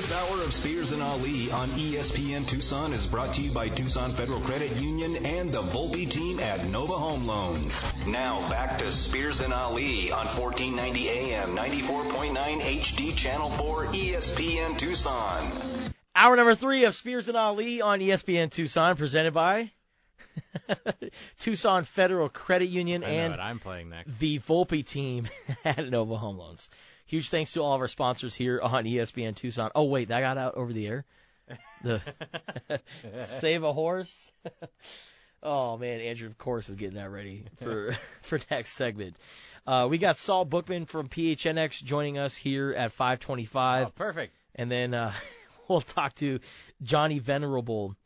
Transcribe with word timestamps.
This 0.00 0.12
hour 0.14 0.42
of 0.42 0.54
Spears 0.54 0.92
and 0.92 1.02
Ali 1.02 1.50
on 1.50 1.68
ESPN 1.68 2.48
Tucson 2.48 2.94
is 2.94 3.06
brought 3.06 3.34
to 3.34 3.42
you 3.42 3.50
by 3.50 3.68
Tucson 3.68 4.12
Federal 4.12 4.40
Credit 4.40 4.74
Union 4.76 5.26
and 5.26 5.50
the 5.50 5.60
Volpe 5.60 6.10
team 6.10 6.40
at 6.40 6.64
Nova 6.64 6.94
Home 6.94 7.26
Loans. 7.26 7.84
Now 8.06 8.48
back 8.48 8.78
to 8.78 8.90
Spears 8.92 9.42
and 9.42 9.52
Ali 9.52 10.10
on 10.10 10.28
1490 10.28 11.06
AM, 11.10 11.54
94.9 11.54 12.60
HD 12.62 13.14
Channel 13.14 13.50
4 13.50 13.86
ESPN 13.88 14.78
Tucson. 14.78 15.92
Hour 16.16 16.34
number 16.34 16.54
three 16.54 16.86
of 16.86 16.94
Spears 16.94 17.28
and 17.28 17.36
Ali 17.36 17.82
on 17.82 18.00
ESPN 18.00 18.50
Tucson, 18.50 18.96
presented 18.96 19.34
by 19.34 19.70
Tucson 21.40 21.84
Federal 21.84 22.30
Credit 22.30 22.70
Union 22.70 23.04
I 23.04 23.06
know 23.06 23.18
and 23.18 23.32
what 23.32 23.40
I'm 23.40 23.58
playing 23.58 23.90
next. 23.90 24.18
the 24.18 24.38
Volpe 24.38 24.82
team 24.82 25.28
at 25.66 25.90
Nova 25.90 26.16
Home 26.16 26.38
Loans. 26.38 26.70
Huge 27.10 27.28
thanks 27.28 27.54
to 27.54 27.60
all 27.60 27.74
of 27.74 27.80
our 27.80 27.88
sponsors 27.88 28.36
here 28.36 28.60
on 28.62 28.84
ESPN 28.84 29.34
Tucson. 29.34 29.72
Oh 29.74 29.82
wait, 29.82 30.10
that 30.10 30.20
got 30.20 30.38
out 30.38 30.54
over 30.54 30.72
the 30.72 30.86
air. 30.86 31.04
The 31.82 32.00
save 33.14 33.64
a 33.64 33.72
horse. 33.72 34.30
oh 35.42 35.76
man, 35.76 36.00
Andrew 36.02 36.28
of 36.28 36.38
course 36.38 36.68
is 36.68 36.76
getting 36.76 36.94
that 36.94 37.10
ready 37.10 37.46
for 37.60 37.96
for 38.22 38.38
next 38.48 38.74
segment. 38.74 39.16
Uh, 39.66 39.88
we 39.90 39.98
got 39.98 40.18
Saul 40.18 40.44
Bookman 40.44 40.86
from 40.86 41.08
PHNX 41.08 41.82
joining 41.82 42.16
us 42.16 42.36
here 42.36 42.70
at 42.70 42.92
525. 42.92 43.88
Oh, 43.88 43.90
perfect. 43.90 44.32
And 44.54 44.70
then 44.70 44.94
uh, 44.94 45.12
we'll 45.68 45.80
talk 45.80 46.14
to 46.16 46.38
Johnny 46.80 47.18
Venerable 47.18 47.96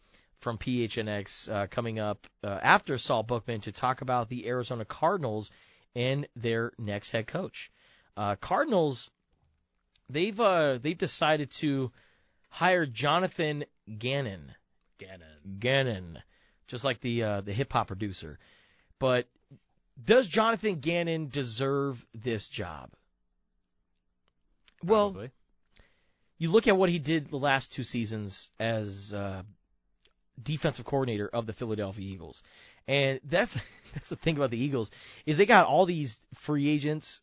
from 0.41 0.57
PHNX 0.57 1.51
uh, 1.51 1.67
coming 1.67 1.99
up 1.99 2.27
uh, 2.43 2.59
after 2.63 2.97
Saul 2.97 3.23
Bookman 3.23 3.61
to 3.61 3.73
talk 3.73 4.01
about 4.01 4.31
the 4.31 4.49
Arizona 4.49 4.87
Cardinals 4.87 5.51
and 5.95 6.27
their 6.37 6.73
next 6.79 7.11
head 7.11 7.27
coach. 7.27 7.71
Uh, 8.17 8.37
Cardinals, 8.37 9.11
they've 10.09 10.39
uh, 10.39 10.79
they've 10.79 10.99
decided 10.99 11.51
to 11.53 11.91
hire 12.49 12.87
Jonathan 12.87 13.65
Gannon. 13.99 14.53
Gannon. 14.99 15.59
Gannon, 15.59 16.23
just 16.69 16.85
like 16.85 17.01
the 17.01 17.23
uh, 17.23 17.41
the 17.41 17.53
hip 17.53 17.73
hop 17.73 17.89
producer. 17.89 18.39
But 18.99 19.27
does 20.03 20.27
Jonathan 20.27 20.77
Gannon 20.81 21.29
deserve 21.29 22.05
this 22.15 22.49
job? 22.49 22.91
Well, 24.83 25.11
Probably. 25.11 25.31
you 26.39 26.51
look 26.51 26.69
at 26.69 26.77
what 26.77 26.91
he 26.91 26.99
did 26.99 27.29
the 27.29 27.39
last 27.39 27.73
two 27.73 27.85
seasons 27.85 28.51
as 28.59 29.13
uh, 29.13 29.43
defensive 30.43 30.85
coordinator 30.85 31.29
of 31.29 31.47
the 31.47 31.53
Philadelphia 31.53 32.07
Eagles, 32.07 32.43
and 32.87 33.21
that's 33.25 33.59
that's 33.95 34.09
the 34.09 34.17
thing 34.17 34.37
about 34.37 34.51
the 34.51 34.63
Eagles 34.63 34.91
is 35.27 35.37
they 35.37 35.47
got 35.47 35.67
all 35.67 35.87
these 35.87 36.19
free 36.35 36.69
agents, 36.69 37.21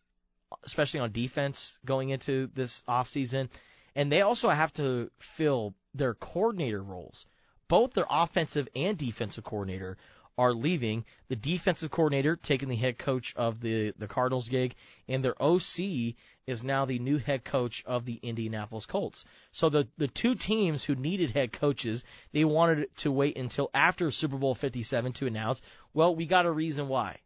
especially 0.63 0.99
on 0.99 1.11
defense, 1.11 1.77
going 1.85 2.09
into 2.09 2.49
this 2.53 2.83
offseason, 2.87 3.49
and 3.95 4.11
they 4.11 4.21
also 4.21 4.49
have 4.49 4.73
to 4.73 5.11
fill 5.19 5.73
their 5.93 6.13
coordinator 6.13 6.81
roles. 6.81 7.25
Both 7.67 7.93
their 7.93 8.07
offensive 8.09 8.67
and 8.75 8.97
defensive 8.97 9.43
coordinator 9.43 9.97
are 10.37 10.53
leaving. 10.53 11.05
The 11.27 11.35
defensive 11.35 11.91
coordinator 11.91 12.35
taking 12.35 12.69
the 12.69 12.75
head 12.75 12.97
coach 12.97 13.33
of 13.35 13.61
the 13.61 13.93
the 13.97 14.07
Cardinals 14.07 14.49
gig, 14.49 14.75
and 15.07 15.23
their 15.23 15.41
OC 15.41 16.15
is 16.47 16.63
now 16.63 16.85
the 16.85 16.99
new 16.99 17.17
head 17.17 17.43
coach 17.43 17.83
of 17.85 18.05
the 18.05 18.19
Indianapolis 18.21 18.85
Colts. 18.85 19.25
So 19.51 19.69
the 19.69 19.87
the 19.97 20.07
two 20.07 20.35
teams 20.35 20.83
who 20.83 20.95
needed 20.95 21.31
head 21.31 21.53
coaches, 21.53 22.03
they 22.31 22.45
wanted 22.45 22.95
to 22.97 23.11
wait 23.11 23.37
until 23.37 23.69
after 23.73 24.09
Super 24.11 24.37
Bowl 24.37 24.55
57 24.55 25.13
to 25.13 25.27
announce. 25.27 25.61
Well, 25.93 26.15
we 26.15 26.25
got 26.25 26.45
a 26.45 26.51
reason 26.51 26.87
why, 26.87 27.19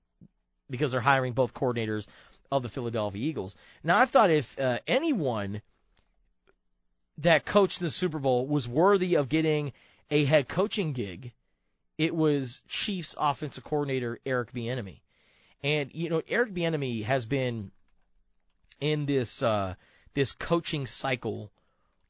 because 0.70 0.92
they're 0.92 1.02
hiring 1.02 1.34
both 1.34 1.54
coordinators 1.54 2.08
of 2.58 2.64
the 2.64 2.70
Philadelphia 2.70 3.22
Eagles. 3.22 3.56
Now, 3.84 4.00
I 4.00 4.06
thought 4.06 4.32
if 4.32 4.60
uh, 4.60 4.80
anyone 4.88 5.62
that 7.20 7.46
coached 7.46 7.80
the 7.80 7.90
Super 7.90 8.20
Bowl 8.20 8.48
was 8.48 8.68
worthy 8.68 9.16
of 9.16 9.30
getting 9.30 9.74
a 10.12 10.26
head 10.26 10.48
coaching 10.48 10.94
gig, 10.94 11.32
it 11.98 12.16
was 12.16 12.62
Chiefs 12.68 13.16
offensive 13.18 13.64
coordinator 13.64 14.20
Eric 14.26 14.54
Bieniemy. 14.54 15.00
And 15.64 15.92
you 15.94 16.10
know, 16.10 16.22
Eric 16.28 16.54
Bieniemy 16.54 17.04
has 17.06 17.26
been 17.26 17.72
in 18.82 19.06
this 19.06 19.42
uh 19.42 19.76
this 20.14 20.34
coaching 20.34 20.86
cycle 20.86 21.52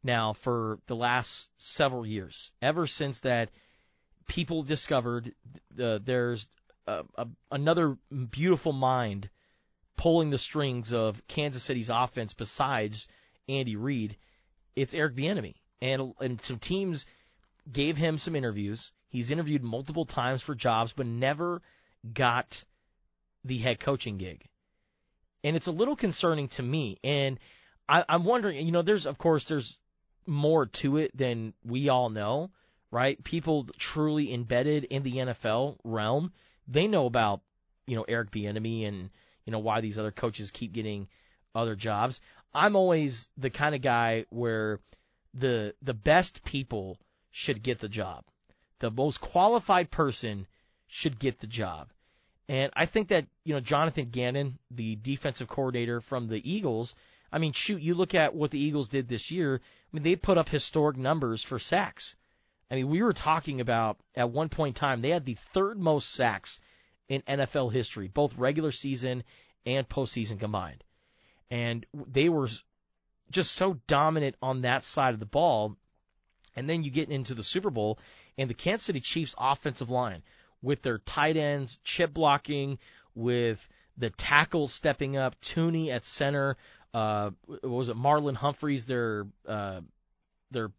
now 0.03 0.33
for 0.33 0.79
the 0.87 0.95
last 0.95 1.49
several 1.57 2.05
years. 2.05 2.51
Ever 2.61 2.87
since 2.87 3.19
that 3.19 3.49
people 4.27 4.63
discovered 4.63 5.33
uh, 5.81 5.99
there's 6.03 6.47
a, 6.87 7.27
another 7.51 7.97
beautiful 8.29 8.73
mind 8.73 9.29
pulling 9.97 10.29
the 10.29 10.37
strings 10.37 10.93
of 10.93 11.25
Kansas 11.27 11.63
City's 11.63 11.89
offense 11.89 12.33
besides 12.33 13.07
Andy 13.47 13.75
Reid, 13.75 14.17
it's 14.75 14.93
Eric 14.93 15.15
Bieniemy. 15.15 15.55
And 15.81 16.13
and 16.19 16.41
some 16.41 16.59
teams 16.59 17.05
gave 17.71 17.97
him 17.97 18.17
some 18.17 18.35
interviews. 18.35 18.91
He's 19.09 19.31
interviewed 19.31 19.63
multiple 19.63 20.05
times 20.05 20.41
for 20.41 20.55
jobs, 20.55 20.93
but 20.93 21.05
never 21.05 21.61
got 22.13 22.63
the 23.43 23.57
head 23.57 23.79
coaching 23.79 24.17
gig. 24.17 24.47
And 25.43 25.55
it's 25.55 25.67
a 25.67 25.71
little 25.71 25.95
concerning 25.95 26.47
to 26.49 26.63
me. 26.63 26.99
And 27.03 27.39
I, 27.87 28.03
I'm 28.09 28.23
wondering, 28.23 28.65
you 28.65 28.71
know, 28.71 28.81
there's, 28.81 29.05
of 29.05 29.17
course, 29.17 29.45
there's 29.45 29.79
more 30.25 30.65
to 30.65 30.97
it 30.97 31.15
than 31.15 31.53
we 31.63 31.89
all 31.89 32.09
know, 32.09 32.49
right? 32.91 33.23
People 33.23 33.67
truly 33.77 34.33
embedded 34.33 34.85
in 34.85 35.03
the 35.03 35.17
NFL 35.17 35.77
realm, 35.83 36.33
they 36.67 36.87
know 36.87 37.05
about, 37.05 37.41
you 37.85 37.95
know, 37.95 38.05
Eric 38.07 38.31
Bieniemy 38.31 38.87
and, 38.87 39.11
you 39.45 39.51
know, 39.51 39.59
why 39.59 39.81
these 39.81 39.99
other 39.99 40.11
coaches 40.11 40.51
keep 40.51 40.73
getting 40.73 41.07
other 41.53 41.75
jobs. 41.75 42.19
I'm 42.53 42.75
always 42.75 43.29
the 43.37 43.49
kind 43.49 43.75
of 43.75 43.81
guy 43.81 44.25
where 44.29 44.79
the 45.33 45.75
the 45.81 45.93
best 45.93 46.43
people 46.43 46.99
should 47.31 47.63
get 47.63 47.79
the 47.79 47.89
job. 47.89 48.23
The 48.79 48.91
most 48.91 49.21
qualified 49.21 49.91
person 49.91 50.47
should 50.87 51.19
get 51.19 51.39
the 51.39 51.47
job. 51.47 51.89
And 52.47 52.71
I 52.75 52.85
think 52.85 53.07
that, 53.09 53.25
you 53.43 53.53
know, 53.53 53.59
Jonathan 53.59 54.09
Gannon, 54.09 54.59
the 54.69 54.95
defensive 54.95 55.47
coordinator 55.47 55.99
from 55.99 56.27
the 56.27 56.49
Eagles, 56.49 56.93
I 57.31 57.39
mean, 57.39 57.53
shoot, 57.53 57.81
you 57.81 57.95
look 57.95 58.13
at 58.13 58.35
what 58.35 58.51
the 58.51 58.59
Eagles 58.59 58.87
did 58.87 59.07
this 59.07 59.31
year. 59.31 59.61
I 59.63 59.89
mean, 59.91 60.03
they 60.03 60.15
put 60.15 60.37
up 60.37 60.47
historic 60.47 60.95
numbers 60.95 61.41
for 61.41 61.57
sacks. 61.57 62.15
I 62.69 62.75
mean, 62.75 62.89
we 62.89 63.01
were 63.01 63.13
talking 63.13 63.61
about 63.61 63.97
at 64.15 64.29
one 64.29 64.49
point 64.49 64.77
in 64.77 64.79
time, 64.79 65.01
they 65.01 65.09
had 65.09 65.25
the 65.25 65.37
third 65.53 65.79
most 65.79 66.11
sacks 66.11 66.59
in 67.07 67.21
NFL 67.21 67.71
history, 67.71 68.07
both 68.07 68.37
regular 68.37 68.71
season 68.71 69.23
and 69.65 69.87
postseason 69.87 70.39
combined. 70.39 70.83
And 71.49 71.85
they 71.93 72.29
were 72.29 72.49
just 73.31 73.53
so 73.53 73.79
dominant 73.87 74.35
on 74.41 74.61
that 74.61 74.83
side 74.83 75.13
of 75.13 75.19
the 75.19 75.25
ball. 75.25 75.77
And 76.55 76.69
then 76.69 76.83
you 76.83 76.91
get 76.91 77.09
into 77.09 77.35
the 77.35 77.43
Super 77.43 77.69
Bowl, 77.69 77.99
and 78.37 78.49
the 78.49 78.53
Kansas 78.53 78.85
City 78.85 79.01
Chiefs 79.01 79.35
offensive 79.37 79.89
line 79.89 80.23
with 80.61 80.81
their 80.81 80.99
tight 80.99 81.37
ends, 81.37 81.79
chip 81.83 82.13
blocking, 82.13 82.79
with 83.13 83.67
the 83.97 84.09
tackles 84.09 84.73
stepping 84.73 85.17
up, 85.17 85.39
Tooney 85.41 85.89
at 85.89 86.05
center, 86.05 86.57
uh, 86.93 87.31
what 87.45 87.63
was 87.63 87.89
it 87.89 87.97
Marlon 87.97 88.35
Humphreys, 88.35 88.85
their 88.85 89.27
uh, 89.47 89.81
their 90.51 90.71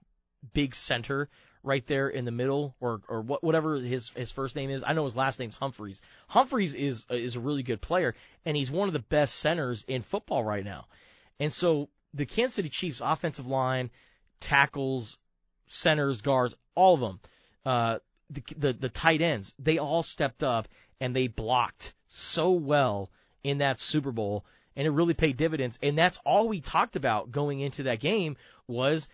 big 0.54 0.74
center 0.74 1.28
right 1.66 1.86
there 1.86 2.08
in 2.08 2.24
the 2.24 2.30
middle, 2.30 2.74
or 2.80 3.00
or 3.08 3.20
what 3.20 3.42
whatever 3.42 3.76
his 3.76 4.10
his 4.10 4.30
first 4.30 4.54
name 4.54 4.70
is. 4.70 4.84
I 4.86 4.92
know 4.92 5.04
his 5.04 5.16
last 5.16 5.38
name's 5.38 5.56
Humphreys. 5.56 6.00
Humphreys 6.28 6.74
is 6.74 7.04
is 7.10 7.36
a 7.36 7.40
really 7.40 7.64
good 7.64 7.80
player, 7.80 8.14
and 8.44 8.56
he's 8.56 8.70
one 8.70 8.88
of 8.88 8.92
the 8.92 9.00
best 9.00 9.34
centers 9.34 9.84
in 9.86 10.02
football 10.02 10.44
right 10.44 10.64
now. 10.64 10.86
And 11.40 11.52
so 11.52 11.88
the 12.14 12.24
Kansas 12.24 12.54
City 12.54 12.68
Chiefs 12.68 13.02
offensive 13.04 13.46
line, 13.46 13.90
tackles, 14.40 15.18
centers, 15.66 16.22
guards, 16.22 16.54
all 16.74 16.94
of 16.94 17.00
them, 17.00 17.20
uh, 17.66 17.98
the, 18.30 18.42
the 18.56 18.72
the 18.72 18.88
tight 18.88 19.20
ends, 19.20 19.52
they 19.58 19.78
all 19.78 20.02
stepped 20.02 20.42
up 20.42 20.68
and 21.00 21.14
they 21.14 21.26
blocked 21.26 21.92
so 22.06 22.52
well 22.52 23.10
in 23.42 23.58
that 23.58 23.80
Super 23.80 24.12
Bowl, 24.12 24.44
and 24.76 24.86
it 24.86 24.90
really 24.90 25.14
paid 25.14 25.36
dividends. 25.36 25.78
And 25.82 25.98
that's 25.98 26.18
all 26.24 26.48
we 26.48 26.60
talked 26.60 26.96
about 26.96 27.32
going 27.32 27.60
into 27.60 27.84
that 27.84 28.00
game 28.00 28.36
was 28.66 29.08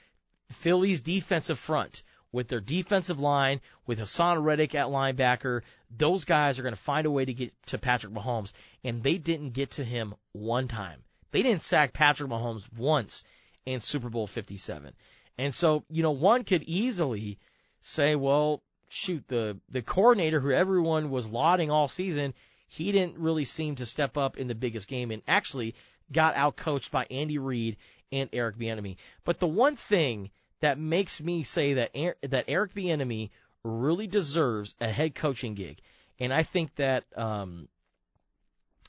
Philly's 0.50 1.00
defensive 1.00 1.58
front 1.58 2.02
with 2.32 2.48
their 2.48 2.60
defensive 2.60 3.20
line, 3.20 3.60
with 3.86 3.98
Haason 3.98 4.42
Reddick 4.42 4.74
at 4.74 4.88
linebacker. 4.88 5.62
Those 5.96 6.24
guys 6.24 6.58
are 6.58 6.62
going 6.62 6.74
to 6.74 6.80
find 6.80 7.06
a 7.06 7.10
way 7.10 7.24
to 7.24 7.34
get 7.34 7.52
to 7.66 7.78
Patrick 7.78 8.12
Mahomes, 8.12 8.52
and 8.82 9.02
they 9.02 9.18
didn't 9.18 9.50
get 9.50 9.72
to 9.72 9.84
him 9.84 10.14
one 10.32 10.66
time. 10.68 11.02
They 11.30 11.42
didn't 11.42 11.62
sack 11.62 11.92
Patrick 11.92 12.30
Mahomes 12.30 12.66
once 12.76 13.24
in 13.66 13.80
Super 13.80 14.08
Bowl 14.08 14.26
57. 14.26 14.92
And 15.38 15.54
so, 15.54 15.84
you 15.88 16.02
know, 16.02 16.10
one 16.10 16.44
could 16.44 16.62
easily 16.64 17.38
say, 17.80 18.14
well, 18.16 18.62
shoot, 18.88 19.24
the, 19.28 19.58
the 19.70 19.82
coordinator 19.82 20.40
who 20.40 20.50
everyone 20.50 21.10
was 21.10 21.26
lauding 21.26 21.70
all 21.70 21.88
season, 21.88 22.34
he 22.68 22.92
didn't 22.92 23.18
really 23.18 23.44
seem 23.44 23.76
to 23.76 23.86
step 23.86 24.16
up 24.16 24.36
in 24.36 24.48
the 24.48 24.54
biggest 24.54 24.88
game 24.88 25.10
and 25.10 25.22
actually 25.26 25.74
got 26.10 26.34
outcoached 26.34 26.90
by 26.90 27.06
Andy 27.10 27.38
Reid 27.38 27.76
and 28.10 28.28
Eric 28.32 28.56
Bieniemy. 28.58 28.96
But 29.24 29.40
the 29.40 29.46
one 29.46 29.76
thing 29.76 30.30
that 30.62 30.78
makes 30.78 31.20
me 31.20 31.42
say 31.42 31.74
that 31.74 31.90
that 32.22 32.44
Eric 32.48 32.72
Bieniemy 32.72 33.30
really 33.64 34.06
deserves 34.06 34.74
a 34.80 34.88
head 34.90 35.14
coaching 35.14 35.54
gig, 35.54 35.78
and 36.18 36.32
I 36.32 36.44
think 36.44 36.74
that 36.76 37.04
um, 37.16 37.68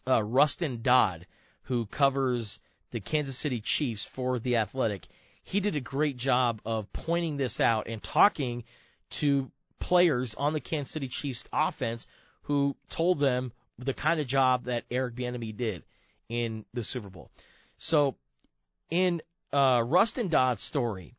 uh, 0.08 0.24
Rustin 0.24 0.82
Dodd, 0.82 1.26
who 1.64 1.88
covers 1.88 2.60
the 2.92 3.00
Kansas 3.00 3.38
City 3.38 3.60
Chiefs 3.60 4.06
for 4.06 4.38
the 4.38 4.58
Athletic, 4.58 5.08
he 5.44 5.60
did 5.60 5.76
a 5.76 5.82
great 5.82 6.16
job 6.16 6.62
of 6.64 6.92
pointing 6.94 7.38
this 7.38 7.60
out 7.60 7.88
and 7.88 8.02
talking 8.02 8.64
to 9.10 9.52
players 9.80 10.36
on 10.36 10.54
the 10.54 10.62
Kansas 10.62 10.94
City 10.94 11.08
Chiefs 11.08 11.44
offense 11.52 12.06
who 12.44 12.76
told 12.90 13.20
them 13.20 13.52
the 13.80 13.94
kind 13.94 14.20
of 14.20 14.28
job 14.28 14.66
that 14.66 14.84
Eric 14.92 15.16
Bieniemy 15.16 15.58
did 15.58 15.84
in 16.30 16.66
the 16.74 16.84
Super 16.84 17.10
Bowl. 17.10 17.32
So 17.78 18.16
in 18.90 19.22
uh, 19.52 19.84
Rustin 19.86 20.30
Dodd's 20.30 20.62
story, 20.62 21.16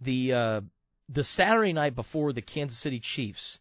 the 0.00 0.32
uh, 0.32 0.60
the 1.08 1.24
Saturday 1.24 1.72
night 1.72 1.94
before 1.94 2.32
the 2.32 2.42
Kansas 2.42 2.78
City 2.78 3.00
Chiefs 3.00 3.58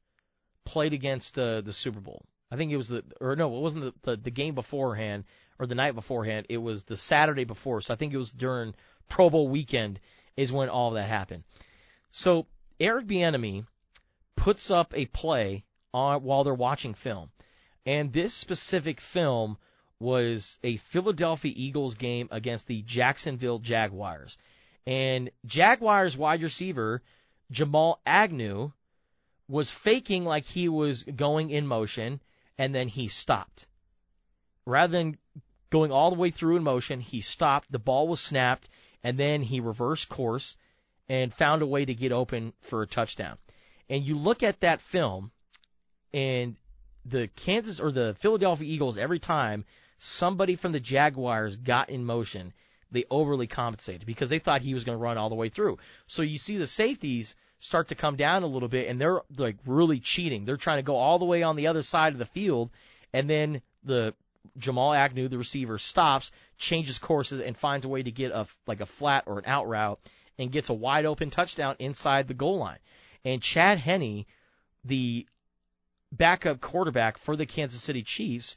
played 0.66 0.94
against 0.94 1.36
the 1.36 1.64
Super 1.72 2.00
Bowl, 2.00 2.26
I 2.52 2.56
think 2.56 2.72
it 2.72 2.78
was 2.78 2.88
the 2.88 3.04
or 3.20 3.36
no, 3.36 3.56
it 3.56 3.62
wasn't 3.62 3.84
the, 4.04 4.12
the 4.12 4.22
the 4.24 4.32
game 4.32 4.56
beforehand 4.56 5.26
or 5.60 5.68
the 5.68 5.76
night 5.76 5.96
beforehand. 5.96 6.48
It 6.50 6.58
was 6.58 6.84
the 6.84 6.98
Saturday 6.98 7.44
before. 7.44 7.82
So 7.82 7.94
I 7.94 7.98
think 7.98 8.14
it 8.14 8.18
was 8.18 8.32
during 8.32 8.76
Pro 9.08 9.30
Bowl 9.30 9.48
weekend 9.48 10.00
is 10.36 10.52
when 10.52 10.70
all 10.70 10.92
that 10.92 11.08
happened. 11.08 11.44
So 12.12 12.48
Eric 12.80 13.08
Bieniemy 13.08 13.66
puts 14.36 14.70
up 14.72 14.94
a 14.96 15.06
play 15.06 15.64
on 15.94 16.24
while 16.24 16.44
they're 16.44 16.54
watching 16.54 16.94
film, 16.94 17.30
and 17.86 18.12
this 18.12 18.34
specific 18.34 19.00
film 19.00 19.58
was 20.00 20.58
a 20.64 20.78
Philadelphia 20.78 21.54
Eagles 21.56 21.96
game 21.96 22.28
against 22.32 22.68
the 22.68 22.82
Jacksonville 22.82 23.60
Jaguars, 23.60 24.38
and 24.86 25.30
Jaguars 25.46 26.18
wide 26.18 26.44
receiver 26.44 27.02
Jamal 27.52 28.00
Agnew 28.06 28.72
was 29.48 29.70
faking 29.70 30.26
like 30.26 30.46
he 30.46 30.70
was 30.70 31.04
going 31.04 31.50
in 31.52 31.68
motion, 31.68 32.20
and 32.58 32.74
then 32.74 32.88
he 32.88 33.08
stopped. 33.08 33.68
Rather 34.66 34.92
than 34.92 35.18
going 35.70 35.92
all 35.92 36.10
the 36.10 36.20
way 36.20 36.32
through 36.32 36.58
in 36.58 36.64
motion, 36.64 37.00
he 37.00 37.22
stopped. 37.22 37.72
The 37.72 37.80
ball 37.80 38.08
was 38.08 38.20
snapped, 38.20 38.68
and 39.04 39.18
then 39.18 39.42
he 39.44 39.60
reversed 39.60 40.10
course 40.10 40.58
and 41.08 41.34
found 41.34 41.62
a 41.62 41.68
way 41.68 41.86
to 41.86 41.94
get 41.94 42.12
open 42.12 42.54
for 42.62 42.82
a 42.82 42.88
touchdown. 42.88 43.38
And 43.90 44.04
you 44.04 44.18
look 44.18 44.42
at 44.42 44.62
that 44.62 44.82
film, 44.82 45.32
and 46.12 46.56
the 47.06 47.28
Kansas 47.36 47.80
or 47.80 47.92
the 47.92 48.16
Philadelphia 48.20 48.68
Eagles, 48.68 48.98
every 48.98 49.20
time 49.20 49.66
somebody 50.00 50.56
from 50.56 50.72
the 50.72 50.80
Jaguars 50.80 51.56
got 51.56 51.90
in 51.90 52.04
motion, 52.04 52.54
they 52.92 53.06
overly 53.10 53.48
compensated 53.48 54.06
because 54.06 54.30
they 54.30 54.40
thought 54.40 54.62
he 54.62 54.74
was 54.74 54.84
going 54.84 54.98
to 54.98 55.04
run 55.04 55.18
all 55.18 55.30
the 55.30 55.36
way 55.36 55.50
through. 55.50 55.78
So 56.08 56.22
you 56.22 56.38
see 56.38 56.58
the 56.58 56.68
safeties 56.68 57.36
start 57.60 57.90
to 57.90 57.96
come 57.96 58.16
down 58.16 58.44
a 58.44 58.48
little 58.48 58.68
bit, 58.68 58.88
and 58.90 59.00
they're 59.00 59.22
like 59.38 59.58
really 59.66 60.00
cheating. 60.00 60.46
They're 60.46 60.58
trying 60.58 60.80
to 60.80 60.84
go 60.84 60.96
all 60.96 61.20
the 61.20 61.26
way 61.26 61.44
on 61.44 61.56
the 61.56 61.68
other 61.68 61.82
side 61.82 62.14
of 62.14 62.20
the 62.20 62.26
field, 62.26 62.70
and 63.14 63.30
then 63.30 63.62
the 63.84 64.14
Jamal 64.58 64.94
Agnew, 64.94 65.28
the 65.28 65.38
receiver, 65.38 65.78
stops, 65.78 66.32
changes 66.58 67.00
courses, 67.00 67.42
and 67.42 67.58
finds 67.58 67.86
a 67.86 67.90
way 67.90 68.04
to 68.04 68.12
get 68.12 68.32
a 68.32 68.48
like 68.68 68.82
a 68.82 68.86
flat 68.86 69.24
or 69.26 69.40
an 69.40 69.46
out 69.48 69.68
route, 69.68 70.00
and 70.38 70.52
gets 70.52 70.70
a 70.70 70.74
wide 70.74 71.06
open 71.06 71.30
touchdown 71.30 71.76
inside 71.80 72.28
the 72.28 72.34
goal 72.34 72.58
line. 72.58 72.80
And 73.24 73.42
Chad 73.42 73.80
Henne, 73.80 74.26
the 74.84 75.26
backup 76.12 76.62
quarterback 76.62 77.18
for 77.18 77.36
the 77.36 77.46
Kansas 77.46 77.82
City 77.82 78.04
Chiefs, 78.04 78.56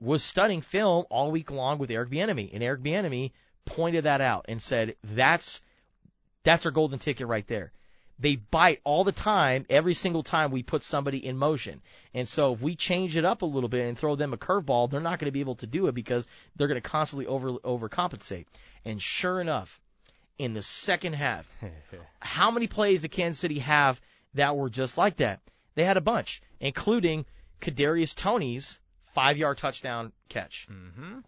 was 0.00 0.22
studying 0.22 0.62
film 0.62 1.04
all 1.10 1.30
week 1.30 1.50
long 1.50 1.78
with 1.78 1.90
Eric 1.90 2.10
Bieniemy, 2.10 2.50
and 2.54 2.62
Eric 2.62 2.82
Bieniemy 2.82 3.32
pointed 3.64 4.04
that 4.04 4.20
out 4.20 4.46
and 4.48 4.60
said, 4.60 4.96
"That's 5.02 5.60
that's 6.44 6.66
our 6.66 6.72
golden 6.72 6.98
ticket 6.98 7.26
right 7.26 7.46
there." 7.46 7.72
They 8.18 8.36
bite 8.36 8.80
all 8.84 9.04
the 9.04 9.12
time, 9.12 9.64
every 9.70 9.94
single 9.94 10.22
time 10.22 10.50
we 10.50 10.62
put 10.62 10.82
somebody 10.82 11.24
in 11.24 11.38
motion. 11.38 11.80
And 12.12 12.28
so 12.28 12.52
if 12.52 12.60
we 12.60 12.76
change 12.76 13.16
it 13.16 13.24
up 13.24 13.40
a 13.40 13.46
little 13.46 13.70
bit 13.70 13.88
and 13.88 13.96
throw 13.96 14.14
them 14.14 14.34
a 14.34 14.36
curveball, 14.36 14.90
they're 14.90 15.00
not 15.00 15.18
going 15.18 15.28
to 15.28 15.32
be 15.32 15.40
able 15.40 15.54
to 15.56 15.66
do 15.66 15.86
it 15.86 15.94
because 15.94 16.28
they're 16.54 16.68
going 16.68 16.80
to 16.80 16.86
constantly 16.86 17.26
over 17.26 17.52
overcompensate. 17.52 18.44
And 18.84 19.00
sure 19.00 19.40
enough, 19.40 19.80
in 20.36 20.52
the 20.52 20.62
second 20.62 21.14
half, 21.14 21.46
how 22.20 22.50
many 22.50 22.66
plays 22.66 23.02
did 23.02 23.10
Kansas 23.10 23.40
City 23.40 23.60
have 23.60 24.00
that 24.34 24.54
were 24.54 24.68
just 24.68 24.98
like 24.98 25.16
that? 25.16 25.40
They 25.74 25.84
had 25.84 25.96
a 25.96 26.02
bunch, 26.02 26.42
including 26.60 27.24
Kadarius 27.62 28.14
Toney's 28.14 28.80
five-yard 29.14 29.56
touchdown 29.56 30.12
catch. 30.28 30.68
Mm-hmm. 30.70 31.20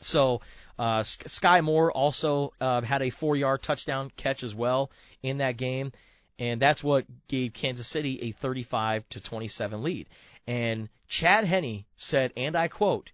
So 0.00 0.40
uh, 0.78 1.02
Sky 1.02 1.60
Moore 1.60 1.90
also 1.92 2.52
uh, 2.60 2.82
had 2.82 3.02
a 3.02 3.10
four-yard 3.10 3.62
touchdown 3.62 4.10
catch 4.16 4.42
as 4.42 4.54
well 4.54 4.90
in 5.22 5.38
that 5.38 5.56
game 5.56 5.92
and 6.38 6.62
that's 6.62 6.84
what 6.84 7.04
gave 7.26 7.52
Kansas 7.52 7.86
City 7.86 8.22
a 8.22 8.30
35 8.30 9.08
to 9.10 9.20
27 9.20 9.82
lead. 9.82 10.08
And 10.46 10.88
Chad 11.08 11.44
Henne 11.44 11.84
said, 11.96 12.32
and 12.36 12.56
I 12.56 12.68
quote, 12.68 13.10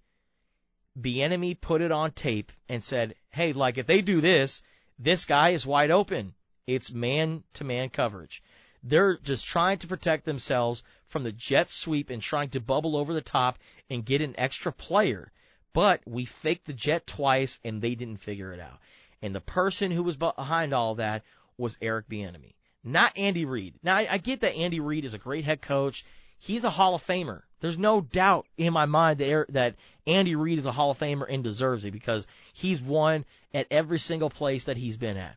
"Bieniemy 1.00 1.60
put 1.60 1.80
it 1.80 1.90
on 1.90 2.12
tape 2.12 2.52
and 2.68 2.84
said, 2.84 3.14
"Hey, 3.30 3.52
like 3.52 3.78
if 3.78 3.86
they 3.86 4.02
do 4.02 4.20
this, 4.20 4.62
this 4.98 5.24
guy 5.24 5.50
is 5.50 5.64
wide 5.64 5.90
open. 5.90 6.34
It's 6.66 6.92
man-to-man 6.92 7.90
coverage. 7.90 8.42
They're 8.82 9.16
just 9.16 9.46
trying 9.46 9.78
to 9.78 9.86
protect 9.86 10.26
themselves 10.26 10.82
from 11.06 11.22
the 11.22 11.32
jet 11.32 11.70
sweep 11.70 12.10
and 12.10 12.20
trying 12.20 12.50
to 12.50 12.60
bubble 12.60 12.96
over 12.96 13.14
the 13.14 13.22
top 13.22 13.58
and 13.88 14.04
get 14.04 14.20
an 14.20 14.34
extra 14.36 14.72
player. 14.72 15.32
But 15.74 16.00
we 16.06 16.24
faked 16.24 16.64
the 16.64 16.72
jet 16.72 17.06
twice 17.06 17.58
and 17.62 17.82
they 17.82 17.94
didn't 17.94 18.20
figure 18.20 18.54
it 18.54 18.60
out. 18.60 18.78
And 19.20 19.34
the 19.34 19.40
person 19.42 19.90
who 19.90 20.02
was 20.02 20.16
behind 20.16 20.72
all 20.72 20.94
that 20.94 21.24
was 21.58 21.76
Eric 21.82 22.08
Bieniemy 22.08 22.54
not 22.84 23.16
Andy 23.16 23.46
Reid. 23.46 23.74
Now 23.82 23.96
I, 23.96 24.06
I 24.10 24.18
get 24.18 24.40
that 24.40 24.54
Andy 24.54 24.78
Reid 24.78 25.04
is 25.04 25.14
a 25.14 25.18
great 25.18 25.44
head 25.44 25.62
coach. 25.62 26.04
He's 26.38 26.64
a 26.64 26.70
Hall 26.70 26.94
of 26.94 27.04
Famer. 27.04 27.42
There's 27.60 27.78
no 27.78 28.02
doubt 28.02 28.46
in 28.58 28.74
my 28.74 28.84
mind 28.84 29.18
that 29.18 29.46
that 29.50 29.76
Andy 30.06 30.36
Reid 30.36 30.58
is 30.58 30.66
a 30.66 30.72
Hall 30.72 30.90
of 30.90 30.98
Famer 30.98 31.26
and 31.26 31.42
deserves 31.42 31.86
it 31.86 31.92
because 31.92 32.26
he's 32.52 32.82
won 32.82 33.24
at 33.54 33.66
every 33.70 33.98
single 33.98 34.28
place 34.28 34.64
that 34.64 34.76
he's 34.76 34.98
been 34.98 35.16
at. 35.16 35.36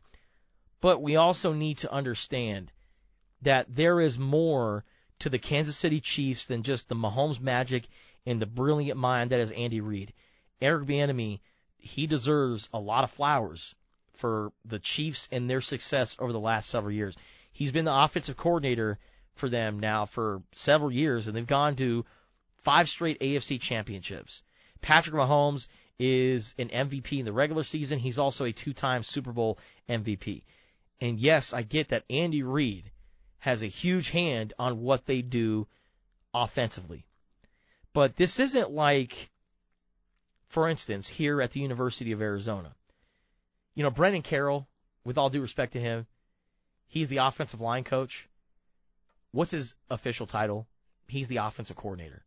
But 0.82 1.00
we 1.00 1.16
also 1.16 1.54
need 1.54 1.78
to 1.78 1.92
understand 1.92 2.70
that 3.42 3.74
there 3.74 4.00
is 4.00 4.18
more 4.18 4.84
to 5.20 5.30
the 5.30 5.38
Kansas 5.38 5.76
City 5.76 6.00
Chiefs 6.00 6.44
than 6.44 6.62
just 6.62 6.88
the 6.88 6.94
Mahomes 6.94 7.40
magic 7.40 7.88
and 8.26 8.42
the 8.42 8.46
brilliant 8.46 8.98
mind 8.98 9.30
that 9.30 9.40
is 9.40 9.50
Andy 9.52 9.80
Reid. 9.80 10.12
Eric 10.60 10.86
Bieniemy, 10.86 11.40
he 11.78 12.06
deserves 12.06 12.68
a 12.72 12.80
lot 12.80 13.04
of 13.04 13.10
flowers 13.10 13.74
for 14.14 14.52
the 14.64 14.78
Chiefs 14.78 15.28
and 15.30 15.48
their 15.48 15.60
success 15.60 16.16
over 16.18 16.32
the 16.32 16.40
last 16.40 16.68
several 16.68 16.92
years. 16.92 17.16
He's 17.52 17.72
been 17.72 17.84
the 17.84 17.94
offensive 17.94 18.36
coordinator 18.36 18.98
for 19.34 19.48
them 19.48 19.78
now 19.78 20.06
for 20.06 20.42
several 20.52 20.92
years, 20.92 21.26
and 21.26 21.36
they've 21.36 21.46
gone 21.46 21.76
to 21.76 22.04
five 22.58 22.88
straight 22.88 23.20
AFC 23.20 23.60
championships. 23.60 24.42
Patrick 24.80 25.14
Mahomes 25.14 25.68
is 25.98 26.54
an 26.58 26.68
MVP 26.68 27.18
in 27.18 27.24
the 27.24 27.32
regular 27.32 27.62
season. 27.62 27.98
He's 27.98 28.18
also 28.18 28.44
a 28.44 28.52
two-time 28.52 29.02
Super 29.02 29.32
Bowl 29.32 29.58
MVP. 29.88 30.42
And 31.00 31.18
yes, 31.18 31.52
I 31.52 31.62
get 31.62 31.88
that 31.88 32.04
Andy 32.10 32.42
Reid 32.42 32.90
has 33.38 33.62
a 33.62 33.68
huge 33.68 34.10
hand 34.10 34.52
on 34.58 34.82
what 34.82 35.06
they 35.06 35.22
do 35.22 35.66
offensively. 36.34 37.04
But 37.92 38.16
this 38.16 38.38
isn't 38.40 38.70
like, 38.70 39.30
for 40.48 40.68
instance, 40.68 41.06
here 41.08 41.40
at 41.40 41.52
the 41.52 41.60
University 41.60 42.12
of 42.12 42.20
Arizona. 42.20 42.74
You 43.74 43.84
know, 43.84 43.90
Brennan 43.90 44.22
Carroll, 44.22 44.68
with 45.04 45.18
all 45.18 45.30
due 45.30 45.40
respect 45.40 45.74
to 45.74 45.80
him, 45.80 46.06
He's 46.88 47.10
the 47.10 47.18
offensive 47.18 47.60
line 47.60 47.84
coach. 47.84 48.28
What's 49.30 49.50
his 49.50 49.74
official 49.90 50.26
title? 50.26 50.66
He's 51.06 51.28
the 51.28 51.36
offensive 51.36 51.76
coordinator. 51.76 52.24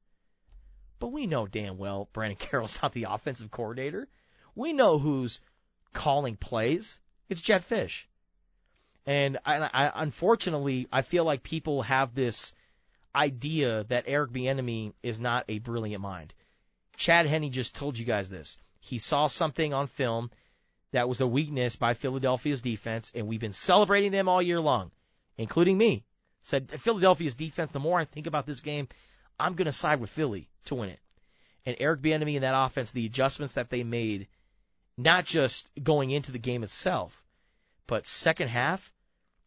But 1.00 1.08
we 1.08 1.26
know 1.26 1.48
damn 1.48 1.78
well 1.78 2.10
Brandon 2.14 2.38
Carroll's 2.40 2.80
not 2.82 2.94
the 2.94 3.08
offensive 3.10 3.50
coordinator. 3.50 4.08
We 4.56 4.72
know 4.72 5.00
who's 5.00 5.42
calling 5.94 6.38
plays. 6.38 7.00
It's 7.28 7.42
Jedd 7.42 7.64
Fisch. 7.64 8.06
And 9.08 9.40
I, 9.44 9.58
I, 9.58 10.04
unfortunately, 10.04 10.88
I 10.92 11.02
feel 11.02 11.26
like 11.26 11.42
people 11.42 11.82
have 11.82 12.14
this 12.14 12.54
idea 13.16 13.84
that 13.86 14.04
Eric 14.06 14.32
Bieniemy 14.32 14.94
is 15.02 15.20
not 15.20 15.46
a 15.50 15.58
brilliant 15.58 16.04
mind. 16.04 16.36
Chad 17.02 17.26
Henne 17.26 17.52
just 17.52 17.74
told 17.74 17.98
you 17.98 18.06
guys 18.06 18.30
this. 18.30 18.60
He 18.80 19.00
saw 19.00 19.26
something 19.26 19.74
on 19.74 19.88
film 19.88 20.30
that 20.92 21.10
was 21.10 21.20
a 21.20 21.26
weakness 21.26 21.76
by 21.76 21.96
Philadelphia's 21.96 22.62
defense, 22.62 23.12
and 23.16 23.28
we've 23.28 23.40
been 23.40 23.54
celebrating 23.54 24.12
them 24.12 24.30
all 24.30 24.40
year 24.40 24.60
long, 24.60 24.92
including 25.36 25.80
me. 25.80 26.06
Said 26.44 26.70
Philadelphia's 26.70 27.34
defense, 27.34 27.72
the 27.72 27.80
more 27.80 27.98
I 27.98 28.06
think 28.06 28.28
about 28.28 28.46
this 28.46 28.60
game, 28.60 28.88
I'm 29.40 29.56
going 29.56 29.66
to 29.66 29.72
side 29.72 30.00
with 30.00 30.12
Philly 30.12 30.48
to 30.66 30.76
win 30.76 30.90
it. 30.90 31.00
And 31.66 31.76
Eric 31.80 32.02
Bieniemy 32.02 32.36
and 32.36 32.44
that 32.44 32.66
offense, 32.66 32.92
the 32.92 33.08
adjustments 33.08 33.56
that 33.56 33.72
they 33.72 33.84
made, 33.84 34.28
not 34.96 35.26
just 35.26 35.68
going 35.82 36.12
into 36.12 36.32
the 36.32 36.38
game 36.38 36.62
itself, 36.62 37.20
but 37.88 38.06
second 38.06 38.50
half. 38.50 38.94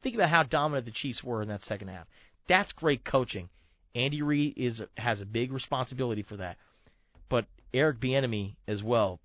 Think 0.02 0.16
about 0.16 0.28
how 0.28 0.42
dominant 0.42 0.86
the 0.86 0.90
Chiefs 0.90 1.22
were 1.22 1.40
in 1.40 1.48
that 1.50 1.62
second 1.62 1.86
half. 1.86 2.08
That's 2.48 2.72
great 2.72 3.04
coaching. 3.04 3.48
Andy 3.94 4.22
Reid 4.22 4.54
is 4.56 4.82
has 4.96 5.20
a 5.20 5.26
big 5.26 5.52
responsibility 5.52 6.22
for 6.22 6.38
that, 6.38 6.58
Eric 7.74 8.00
Bieniemy 8.00 8.56
as 8.66 8.82
well. 8.82 9.20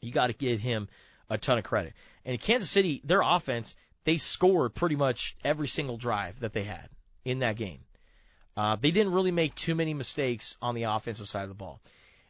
You 0.00 0.12
got 0.12 0.26
to 0.26 0.32
give 0.32 0.60
him 0.60 0.88
a 1.30 1.38
ton 1.38 1.58
of 1.58 1.64
credit. 1.64 1.94
And 2.24 2.40
Kansas 2.40 2.70
City, 2.70 3.00
their 3.04 3.22
offense, 3.22 3.74
they 4.04 4.16
scored 4.16 4.74
pretty 4.74 4.96
much 4.96 5.36
every 5.44 5.68
single 5.68 5.96
drive 5.96 6.40
that 6.40 6.52
they 6.52 6.64
had 6.64 6.88
in 7.24 7.40
that 7.40 7.56
game. 7.56 7.80
Uh, 8.56 8.76
they 8.76 8.90
didn't 8.90 9.12
really 9.12 9.30
make 9.30 9.54
too 9.54 9.74
many 9.74 9.94
mistakes 9.94 10.56
on 10.60 10.74
the 10.74 10.84
offensive 10.84 11.28
side 11.28 11.44
of 11.44 11.48
the 11.48 11.54
ball. 11.54 11.80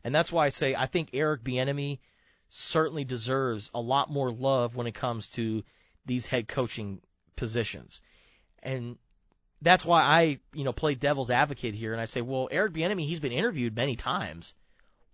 And 0.05 0.15
that's 0.15 0.31
why 0.31 0.47
I 0.47 0.51
say 0.51 0.75
I 0.75 0.87
think 0.87 1.11
Eric 1.13 1.43
Bieniemy 1.43 1.99
certainly 2.51 3.05
deserves 3.05 3.71
a 3.75 3.81
lot 3.81 4.11
more 4.11 4.31
love 4.31 4.77
when 4.77 4.87
it 4.87 4.95
comes 4.95 5.29
to 5.31 5.65
these 6.07 6.27
head 6.27 6.49
coaching 6.49 7.01
positions. 7.37 8.01
And 8.63 8.99
that's 9.63 9.85
why 9.85 10.03
I, 10.03 10.41
you 10.53 10.65
know, 10.65 10.73
play 10.73 10.95
devil's 10.95 11.31
advocate 11.31 11.75
here 11.75 11.93
and 11.93 12.01
I 12.01 12.07
say, 12.07 12.21
well, 12.21 12.49
Eric 12.51 12.73
Bieniemy, 12.73 13.07
he's 13.07 13.21
been 13.21 13.33
interviewed 13.33 13.75
many 13.75 13.97
times. 13.97 14.55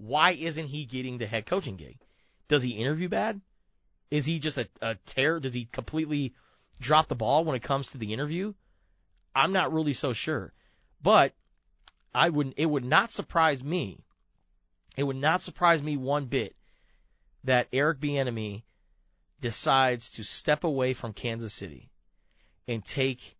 Why 0.06 0.32
isn't 0.32 0.66
he 0.66 0.84
getting 0.84 1.16
the 1.16 1.26
head 1.26 1.46
coaching 1.46 1.76
gig? 1.76 1.96
Does 2.49 2.62
he 2.62 2.73
interview 2.73 3.08
bad? 3.08 3.40
Is 4.11 4.26
he 4.26 4.38
just 4.38 4.58
a, 4.58 4.68
a 4.82 4.96
tear? 5.06 5.40
Does 5.40 5.54
he 5.54 5.64
completely 5.64 6.34
drop 6.78 7.08
the 7.08 7.14
ball 7.14 7.42
when 7.44 7.56
it 7.56 7.62
comes 7.62 7.90
to 7.90 7.99
the 7.99 8.12
interview? 8.12 8.52
I'm 9.34 9.52
not 9.52 9.73
really 9.73 9.94
so 9.94 10.12
sure. 10.12 10.52
But 11.02 11.32
I 12.14 12.28
wouldn't 12.28 12.56
it 12.58 12.66
would 12.66 12.84
not 12.84 13.12
surprise 13.12 13.64
me. 13.64 14.04
It 14.94 15.04
would 15.04 15.16
not 15.16 15.40
surprise 15.40 15.82
me 15.82 15.96
one 15.96 16.26
bit 16.26 16.54
that 17.44 17.68
Eric 17.73 17.99
Bieniemy 17.99 18.62
decides 19.40 20.11
to 20.11 20.23
step 20.23 20.64
away 20.64 20.92
from 20.92 21.14
Kansas 21.14 21.54
City 21.54 21.90
and 22.68 22.84
take 22.84 23.37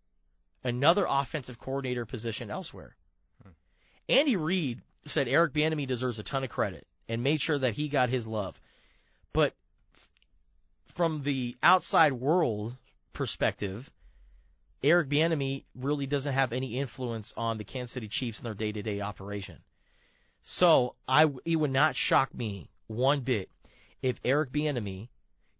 another 0.63 1.05
offensive 1.07 1.59
coordinator 1.59 2.07
position 2.07 2.49
elsewhere. 2.49 2.95
Hmm. 3.43 3.51
Andy 4.09 4.35
Reid 4.35 4.81
said 5.05 5.27
Eric 5.27 5.53
Bieniemy 5.53 5.87
deserves 5.87 6.19
a 6.19 6.23
ton 6.23 6.43
of 6.43 6.49
credit 6.49 6.85
and 7.07 7.23
made 7.23 7.41
sure 7.41 7.59
that 7.59 7.73
he 7.73 7.87
got 7.87 8.09
his 8.09 8.25
love. 8.25 8.59
But 9.33 9.53
from 10.95 11.23
the 11.23 11.55
outside 11.61 12.13
world 12.13 12.75
perspective, 13.13 13.89
Eric 14.83 15.09
Bieniemy 15.09 15.63
really 15.75 16.05
doesn't 16.05 16.33
have 16.33 16.53
any 16.53 16.79
influence 16.79 17.33
on 17.35 17.57
the 17.57 17.63
Kansas 17.63 17.93
City 17.93 18.07
Chiefs 18.07 18.39
and 18.39 18.45
their 18.45 18.53
day-to-day 18.53 19.01
operation. 19.01 19.57
So 20.43 20.95
I 21.07 21.27
it 21.43 21.55
would 21.55 21.71
not 21.71 21.95
shock 21.95 22.33
me 22.33 22.69
one 22.87 23.21
bit 23.21 23.49
if 24.01 24.19
Eric 24.23 24.51
Bieniemy 24.51 25.09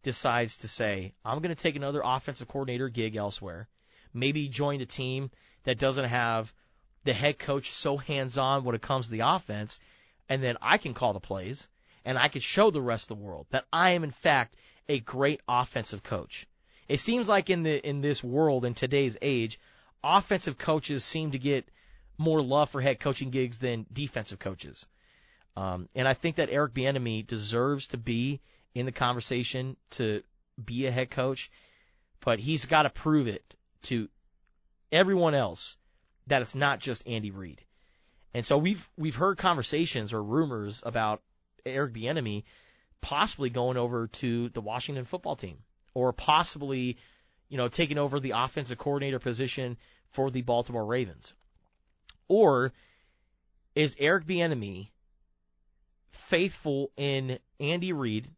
decides 0.03 0.57
to 0.57 0.67
say, 0.67 1.13
I'm 1.23 1.39
going 1.39 1.55
to 1.55 1.61
take 1.61 1.75
another 1.75 2.01
offensive 2.03 2.47
coordinator 2.47 2.89
gig 2.89 3.15
elsewhere, 3.15 3.67
maybe 4.13 4.47
join 4.47 4.81
a 4.81 4.85
team 4.85 5.31
that 5.63 5.79
doesn't 5.79 6.05
have 6.05 6.53
the 7.05 7.13
head 7.13 7.39
coach 7.39 7.71
so 7.71 7.97
hands-on 7.97 8.63
when 8.63 8.75
it 8.75 8.81
comes 8.81 9.05
to 9.05 9.11
the 9.11 9.21
offense, 9.21 9.79
and 10.27 10.43
then 10.43 10.57
I 10.61 10.77
can 10.77 10.93
call 10.93 11.13
the 11.13 11.19
plays 11.19 11.67
and 12.03 12.17
I 12.17 12.27
can 12.27 12.41
show 12.41 12.69
the 12.71 12.81
rest 12.81 13.09
of 13.09 13.17
the 13.17 13.23
world 13.23 13.47
that 13.51 13.65
I 13.71 13.91
am 13.91 14.03
in 14.03 14.11
fact 14.11 14.55
a 14.89 14.99
great 14.99 15.41
offensive 15.47 16.03
coach. 16.03 16.47
It 16.87 16.99
seems 16.99 17.27
like 17.29 17.49
in 17.49 17.63
the 17.63 17.87
in 17.87 18.01
this 18.01 18.23
world 18.23 18.65
in 18.65 18.73
today's 18.73 19.17
age, 19.21 19.59
offensive 20.03 20.57
coaches 20.57 21.03
seem 21.03 21.31
to 21.31 21.39
get 21.39 21.67
more 22.17 22.41
love 22.41 22.69
for 22.69 22.81
head 22.81 22.99
coaching 22.99 23.29
gigs 23.29 23.59
than 23.59 23.85
defensive 23.91 24.39
coaches. 24.39 24.85
Um, 25.57 25.89
and 25.95 26.07
I 26.07 26.13
think 26.13 26.35
that 26.35 26.49
Eric 26.49 26.73
Bieniemy 26.73 27.25
deserves 27.25 27.87
to 27.87 27.97
be 27.97 28.41
in 28.73 28.85
the 28.85 28.91
conversation 28.91 29.77
to 29.91 30.21
be 30.63 30.85
a 30.85 30.91
head 30.91 31.09
coach, 31.09 31.49
but 32.19 32.39
he's 32.39 32.65
got 32.65 32.83
to 32.83 32.89
prove 32.89 33.27
it 33.27 33.55
to 33.83 34.09
everyone 34.91 35.33
else 35.33 35.77
that 36.27 36.41
it's 36.41 36.55
not 36.55 36.79
just 36.79 37.07
Andy 37.07 37.31
Reid. 37.31 37.61
And 38.33 38.45
so 38.45 38.57
we've 38.57 38.87
we've 38.97 39.15
heard 39.15 39.37
conversations 39.37 40.13
or 40.13 40.21
rumors 40.21 40.81
about 40.85 41.21
Eric 41.65 41.93
Bieniemy 41.93 42.43
possibly 43.01 43.49
going 43.49 43.77
over 43.77 44.07
to 44.07 44.49
the 44.49 44.61
Washington 44.61 45.05
football 45.05 45.35
team 45.35 45.57
or 45.93 46.11
possibly, 46.11 46.97
you 47.49 47.57
know, 47.57 47.67
taking 47.67 47.97
over 47.97 48.19
the 48.19 48.33
offensive 48.35 48.77
coordinator 48.77 49.19
position 49.19 49.77
for 50.09 50.31
the 50.31 50.41
Baltimore 50.41 50.85
Ravens. 50.85 51.33
Or 52.27 52.73
is 53.73 53.95
Eric 53.99 54.25
Bieniemy 54.25 54.89
faithful 56.11 56.91
in 56.97 57.39
Andy 57.59 57.93
Reid 57.93 58.29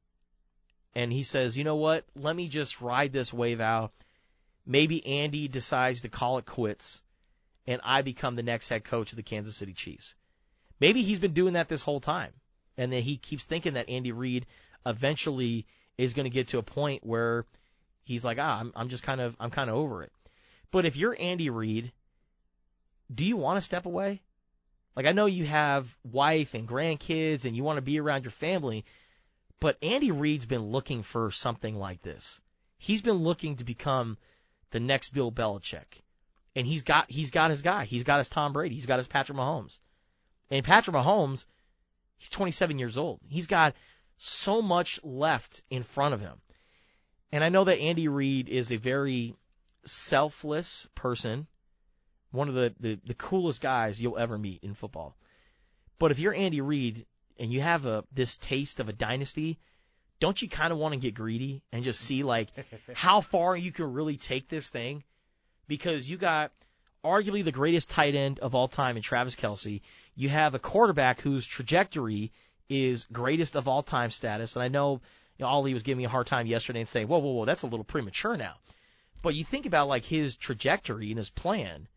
and 0.94 1.12
he 1.12 1.24
says, 1.24 1.58
"You 1.58 1.64
know 1.64 1.76
what? 1.76 2.06
Let 2.16 2.36
me 2.36 2.50
just 2.50 2.82
ride 2.82 3.14
this 3.14 3.34
wave 3.34 3.62
out. 3.62 3.94
Maybe 4.66 5.06
Andy 5.06 5.48
decides 5.48 6.02
to 6.02 6.10
call 6.10 6.38
it 6.38 6.46
quits 6.46 7.02
and 7.68 7.82
I 7.84 8.02
become 8.02 8.36
the 8.36 8.44
next 8.44 8.70
head 8.70 8.84
coach 8.84 9.12
of 9.12 9.18
the 9.18 9.24
Kansas 9.24 9.56
City 9.56 9.74
Chiefs." 9.74 10.16
Maybe 10.80 11.02
he's 11.02 11.20
been 11.20 11.34
doing 11.34 11.54
that 11.54 11.70
this 11.70 11.82
whole 11.82 12.00
time 12.00 12.34
and 12.78 12.94
then 12.94 13.02
he 13.02 13.18
keeps 13.18 13.44
thinking 13.44 13.74
that 13.74 13.90
Andy 13.90 14.12
Reid 14.12 14.46
eventually 14.86 15.66
is 15.98 16.14
going 16.14 16.26
to 16.26 16.34
get 16.34 16.50
to 16.50 16.60
a 16.60 16.64
point 16.64 17.06
where 17.06 17.46
he's 18.04 18.24
like, 18.24 18.38
ah, 18.40 18.60
I'm, 18.60 18.72
I'm 18.76 18.90
just 18.90 19.04
kind 19.04 19.20
of, 19.20 19.36
I'm 19.40 19.50
kind 19.50 19.70
of 19.70 19.76
over 19.76 20.04
it. 20.04 20.12
But 20.72 20.86
if 20.86 20.96
you're 20.96 21.16
Andy 21.20 21.50
Reid, 21.50 21.92
do 23.14 23.26
you 23.26 23.36
want 23.36 23.58
to 23.58 23.66
step 23.66 23.86
away? 23.86 24.22
Like 24.96 25.06
I 25.06 25.12
know 25.12 25.26
you 25.26 25.46
have 25.46 25.96
wife 26.04 26.54
and 26.54 26.68
grandkids 26.68 27.46
and 27.46 27.56
you 27.56 27.64
want 27.64 27.78
to 27.78 27.82
be 27.82 28.00
around 28.00 28.24
your 28.24 28.32
family, 28.32 28.86
but 29.60 29.78
Andy 29.82 30.12
Reid's 30.12 30.46
been 30.46 30.72
looking 30.72 31.04
for 31.04 31.32
something 31.32 31.76
like 31.76 32.02
this. 32.02 32.40
He's 32.78 33.02
been 33.02 33.24
looking 33.24 33.56
to 33.56 33.64
become 33.64 34.18
the 34.72 34.80
next 34.80 35.14
Bill 35.14 35.32
Belichick. 35.32 36.02
And 36.58 36.66
he's 36.66 36.82
got 36.84 37.10
he's 37.10 37.32
got 37.32 37.52
his 37.52 37.62
guy. 37.62 37.86
He's 37.86 38.04
got 38.04 38.18
his 38.18 38.30
Tom 38.30 38.52
Brady. 38.52 38.76
He's 38.76 38.88
got 38.88 38.98
his 38.98 39.08
Patrick 39.08 39.38
Mahomes. 39.38 39.78
And 40.50 40.66
Patrick 40.66 40.96
Mahomes 40.96 41.46
He's 42.18 42.30
27 42.30 42.80
years 42.80 42.98
old. 42.98 43.20
He's 43.28 43.48
got 43.48 43.76
so 44.18 44.62
much 44.62 45.00
left 45.04 45.62
in 45.70 45.84
front 45.84 46.14
of 46.14 46.20
him. 46.20 46.42
And 47.32 47.44
I 47.44 47.50
know 47.50 47.64
that 47.66 47.80
Andy 47.80 48.08
Reid 48.08 48.50
is 48.50 48.72
a 48.72 48.78
very 48.78 49.36
selfless 49.86 50.88
person, 50.96 51.48
one 52.32 52.50
of 52.50 52.56
the, 52.56 52.74
the, 52.80 53.00
the 53.06 53.14
coolest 53.14 53.62
guys 53.62 54.02
you'll 54.02 54.18
ever 54.18 54.38
meet 54.38 54.64
in 54.64 54.74
football. 54.74 55.16
But 56.00 56.12
if 56.12 56.20
you're 56.20 56.34
Andy 56.34 56.62
Reid 56.62 57.06
and 57.40 57.52
you 57.52 57.62
have 57.62 57.86
a 57.86 58.04
this 58.12 58.36
taste 58.36 58.80
of 58.80 58.90
a 58.90 58.94
dynasty, 58.94 59.60
don't 60.20 60.42
you 60.42 60.50
kind 60.50 60.74
of 60.74 60.80
want 60.80 60.94
to 60.94 61.00
get 61.00 61.14
greedy 61.14 61.64
and 61.72 61.84
just 61.84 62.02
see 62.02 62.24
like 62.24 62.50
how 62.94 63.22
far 63.22 63.56
you 63.56 63.72
can 63.72 63.94
really 63.94 64.18
take 64.18 64.48
this 64.48 64.70
thing? 64.70 65.04
Because 65.68 66.10
you 66.10 66.18
got 66.18 66.52
arguably 67.04 67.44
the 67.44 67.52
greatest 67.52 67.90
tight 67.90 68.16
end 68.16 68.40
of 68.40 68.56
all 68.56 68.68
time 68.68 68.98
in 68.98 69.04
Travis 69.04 69.36
Kelce. 69.36 69.82
You 70.16 70.30
have 70.30 70.56
a 70.56 70.60
quarterback 70.60 71.22
whose 71.22 71.46
trajectory 71.46 72.32
is 72.70 73.06
greatest 73.12 73.56
of 73.56 73.68
all 73.68 73.84
time 73.84 74.12
status. 74.12 74.56
And 74.56 74.64
I 74.64 74.68
know, 74.68 75.02
you 75.38 75.44
know 75.44 75.48
Ali 75.48 75.74
was 75.74 75.84
giving 75.84 76.00
me 76.00 76.06
a 76.06 76.10
hard 76.10 76.28
time 76.28 76.48
yesterday 76.48 76.80
and 76.80 76.90
saying, 76.90 77.08
whoa, 77.08 77.20
whoa, 77.20 77.32
whoa, 77.32 77.46
that's 77.46 77.64
a 77.64 77.68
little 77.68 77.86
premature 77.86 78.36
now. 78.38 78.56
But 79.22 79.36
you 79.36 79.44
think 79.44 79.66
about 79.66 79.88
like 79.88 80.06
his 80.06 80.36
trajectory 80.36 81.10
and 81.10 81.18
his 81.18 81.30
plan. 81.30 81.88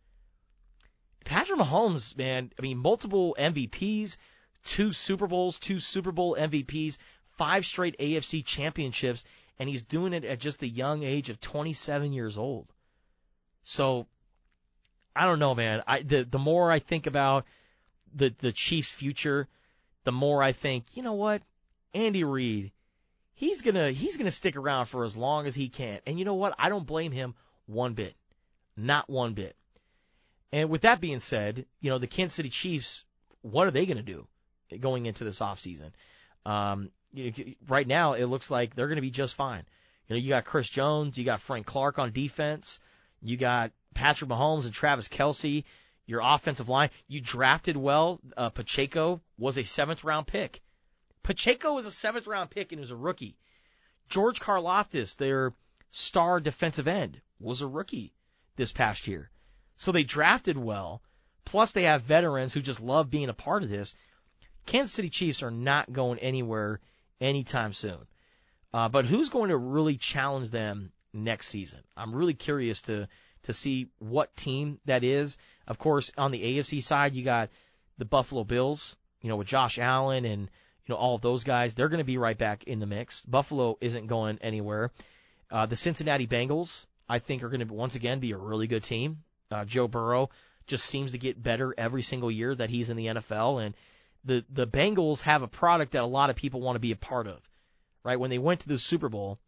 Patrick 1.25 1.61
Mahomes, 1.61 2.17
man, 2.17 2.51
I 2.59 2.63
mean, 2.63 2.79
multiple 2.79 3.37
MVPs, 3.39 4.17
two 4.65 4.93
Super 4.93 5.27
Bowls, 5.27 5.59
two 5.59 5.81
Super 5.81 6.13
Bowl 6.13 6.37
MVPs, 6.37 6.99
five 7.37 7.67
straight 7.67 7.99
AFC 7.99 8.45
championships, 8.45 9.25
and 9.59 9.69
he's 9.69 9.83
doing 9.83 10.13
it 10.13 10.25
at 10.25 10.41
just 10.41 10.59
the 10.59 10.69
young 10.69 11.03
age 11.03 11.31
of 11.31 11.41
27 11.41 12.13
years 12.13 12.39
old. 12.39 12.73
So 13.71 14.09
I 15.15 15.27
don't 15.27 15.39
know, 15.39 15.55
man. 15.55 15.85
I 15.87 16.03
the 16.03 16.25
the 16.25 16.41
more 16.41 16.73
I 16.73 16.81
think 16.81 17.07
about 17.07 17.47
the 18.13 18.35
the 18.41 18.51
Chiefs' 18.51 18.91
future, 18.91 19.47
the 20.03 20.11
more 20.11 20.43
I 20.43 20.51
think, 20.51 20.97
you 20.97 21.05
know 21.05 21.13
what, 21.13 21.43
Andy 21.95 22.25
Reid, 22.25 22.73
he's 23.35 23.63
gonna 23.63 23.93
he's 23.93 24.17
gonna 24.17 24.33
stick 24.33 24.57
around 24.57 24.87
for 24.87 25.05
as 25.05 25.17
long 25.17 25.47
as 25.47 25.55
he 25.55 25.69
can. 25.69 26.01
And 26.05 26.19
you 26.19 26.25
know 26.25 26.35
what? 26.35 26.57
I 26.59 26.69
don't 26.69 26.85
blame 26.85 27.13
him 27.13 27.37
one 27.67 27.95
bit, 27.95 28.17
not 28.77 29.09
one 29.09 29.35
bit. 29.35 29.55
And 30.51 30.69
with 30.69 30.83
that 30.83 31.01
being 31.01 31.21
said, 31.21 31.65
you 31.81 31.91
know 31.91 31.99
the 31.99 32.09
Kansas 32.09 32.35
City 32.35 32.51
Chiefs, 32.51 33.05
what 33.43 33.69
are 33.69 33.71
they 33.71 33.87
gonna 33.87 34.03
do 34.03 34.27
going 34.81 35.07
into 35.07 35.23
this 35.23 35.39
offseason? 35.39 35.93
Um, 36.45 36.91
you 37.13 37.31
know, 37.31 37.45
right 37.69 37.87
now 37.87 38.15
it 38.15 38.25
looks 38.25 38.51
like 38.51 38.75
they're 38.75 38.89
gonna 38.89 39.01
be 39.01 39.13
just 39.13 39.37
fine. 39.37 39.63
You 40.09 40.17
know, 40.17 40.21
you 40.21 40.31
got 40.31 40.45
Chris 40.45 40.69
Jones, 40.69 41.17
you 41.17 41.25
got 41.25 41.41
Frank 41.41 41.67
Clark 41.67 42.01
on 42.01 42.11
defense, 42.11 42.81
you 43.23 43.37
got 43.37 43.73
Patrick 43.95 44.31
Mahomes 44.31 44.65
and 44.65 44.75
Travis 44.75 45.09
Kelce. 45.09 45.65
your 46.07 46.21
offensive 46.23 46.69
line. 46.69 46.91
You 47.07 47.21
drafted 47.21 47.77
well. 47.77 48.21
Uh, 48.37 48.49
Pacheco 48.49 49.21
was 49.39 49.59
a 49.59 49.65
seventh 49.65 50.03
round 50.05 50.27
pick. 50.27 50.61
Pacheco 51.23 51.75
was 51.75 51.87
a 51.87 51.93
seventh 51.93 52.27
round 52.27 52.51
pick 52.51 52.73
and 52.73 52.81
was 52.81 52.91
a 52.91 52.97
rookie. 52.97 53.37
George 54.09 54.41
Karlaftis, 54.41 55.17
their 55.17 55.55
star 55.91 56.41
defensive 56.41 56.89
end, 56.89 57.21
was 57.39 57.63
a 57.63 57.67
rookie 57.67 58.13
this 58.57 58.73
past 58.73 59.07
year. 59.07 59.31
So 59.77 59.93
they 59.93 60.03
drafted 60.03 60.57
well. 60.57 61.03
Plus 61.45 61.73
they 61.73 61.85
have 61.85 62.03
veterans 62.03 62.53
who 62.53 62.61
just 62.61 62.81
love 62.81 63.11
being 63.11 63.29
a 63.29 63.35
part 63.35 63.63
of 63.63 63.71
this. 63.71 63.95
Kansas 64.67 64.95
City 64.95 65.11
Chiefs 65.11 65.43
are 65.43 65.51
not 65.51 65.93
going 65.93 66.19
anywhere 66.19 66.81
anytime 67.21 67.73
soon. 67.73 68.07
Uh, 68.73 68.89
but 68.89 69.05
who's 69.05 69.31
going 69.31 69.51
to 69.51 69.57
really 69.57 69.97
challenge 69.97 70.51
them 70.51 70.93
next 71.13 71.49
season? 71.49 71.81
I'm 71.97 72.15
really 72.15 72.35
curious 72.35 72.83
to 72.83 73.09
to 73.45 73.55
see 73.55 73.89
what 73.99 74.35
team 74.37 74.79
that 74.85 75.03
is. 75.05 75.37
Of 75.67 75.79
course, 75.79 76.11
on 76.19 76.31
the 76.31 76.43
AFC 76.43 76.83
side, 76.83 77.15
you 77.15 77.25
got 77.25 77.51
the 77.99 78.05
Buffalo 78.05 78.45
Bills, 78.45 78.97
you 79.23 79.29
know, 79.29 79.37
with 79.37 79.47
Josh 79.47 79.79
Allen 79.79 80.25
and 80.25 80.43
you 80.43 80.95
know 80.95 80.97
all 80.97 81.15
of 81.15 81.23
those 81.23 81.45
guys. 81.45 81.75
They're 81.75 81.89
going 81.89 81.99
to 81.99 82.05
be 82.05 82.19
right 82.19 82.37
back 82.37 82.65
in 82.65 82.81
the 82.81 82.87
mix. 82.87 83.25
Buffalo 83.25 83.79
isn't 83.81 84.07
going 84.07 84.39
anywhere. 84.41 84.91
Uh, 85.51 85.67
the 85.67 85.77
Cincinnati 85.77 86.27
Bengals, 86.27 86.87
I 87.09 87.19
think, 87.19 87.43
are 87.43 87.49
going 87.49 87.67
to 87.67 87.73
once 87.73 87.95
again 87.95 88.21
be 88.21 88.33
a 88.33 88.37
really 88.37 88.67
good 88.67 88.85
team. 88.85 89.23
Uh, 89.51 89.65
Joe 89.65 89.89
Burrow 89.89 90.31
just 90.67 90.87
seems 90.87 91.13
to 91.13 91.19
get 91.19 91.43
better 91.43 91.75
every 91.77 92.03
single 92.03 92.31
year 92.31 92.55
that 92.55 92.71
he's 92.71 92.91
in 92.91 92.97
the 92.97 93.07
NFL, 93.07 93.65
and 93.65 93.75
the 94.25 94.45
the 94.51 94.67
Bengals 94.67 95.21
have 95.23 95.43
a 95.43 95.49
product 95.49 95.93
that 95.93 96.03
a 96.03 96.07
lot 96.07 96.31
of 96.31 96.37
people 96.37 96.61
want 96.61 96.77
to 96.77 96.81
be 96.81 96.93
a 96.93 96.97
part 96.97 97.27
of. 97.27 97.41
Right 98.03 98.19
when 98.19 98.31
they 98.31 98.39
went 98.39 98.61
to 98.61 98.69
the 98.69 98.79
Super 98.79 99.11
Bowl, 99.11 99.39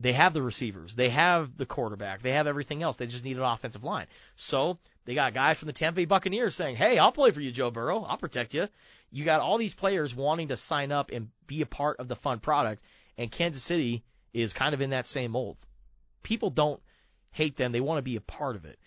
They 0.00 0.14
have 0.14 0.32
the 0.32 0.42
receivers, 0.42 0.94
they 0.94 1.10
have 1.10 1.58
the 1.58 1.66
quarterback, 1.66 2.22
they 2.22 2.32
have 2.32 2.46
everything 2.46 2.82
else. 2.82 2.96
They 2.96 3.06
just 3.06 3.24
need 3.24 3.36
an 3.36 3.42
offensive 3.42 3.84
line. 3.84 4.06
So 4.34 4.78
they 5.04 5.14
got 5.14 5.34
guys 5.34 5.58
from 5.58 5.66
the 5.66 5.74
Tampa 5.74 5.96
Bay 5.96 6.04
Buccaneers 6.06 6.54
saying, 6.54 6.76
"Hey, 6.76 6.98
I'll 6.98 7.12
play 7.12 7.32
for 7.32 7.40
you, 7.40 7.52
Joe 7.52 7.70
Burrow. 7.70 8.02
I'll 8.02 8.16
protect 8.16 8.54
you." 8.54 8.68
You 9.10 9.24
got 9.24 9.40
all 9.40 9.58
these 9.58 9.74
players 9.74 10.14
wanting 10.14 10.48
to 10.48 10.56
sign 10.56 10.90
up 10.90 11.10
and 11.10 11.28
be 11.46 11.60
a 11.60 11.66
part 11.66 11.98
of 11.98 12.08
the 12.08 12.16
fun 12.16 12.40
product, 12.40 12.82
and 13.18 13.30
Kansas 13.30 13.62
City 13.62 14.02
is 14.32 14.54
kind 14.54 14.72
of 14.72 14.80
in 14.80 14.90
that 14.90 15.06
same 15.06 15.32
mold. 15.32 15.58
People 16.22 16.48
don't 16.48 16.80
hate 17.32 17.56
them; 17.56 17.72
they 17.72 17.80
want 17.80 17.98
to 17.98 18.02
be 18.02 18.16
a 18.16 18.22
part 18.22 18.56
of 18.56 18.64
it. 18.64 18.78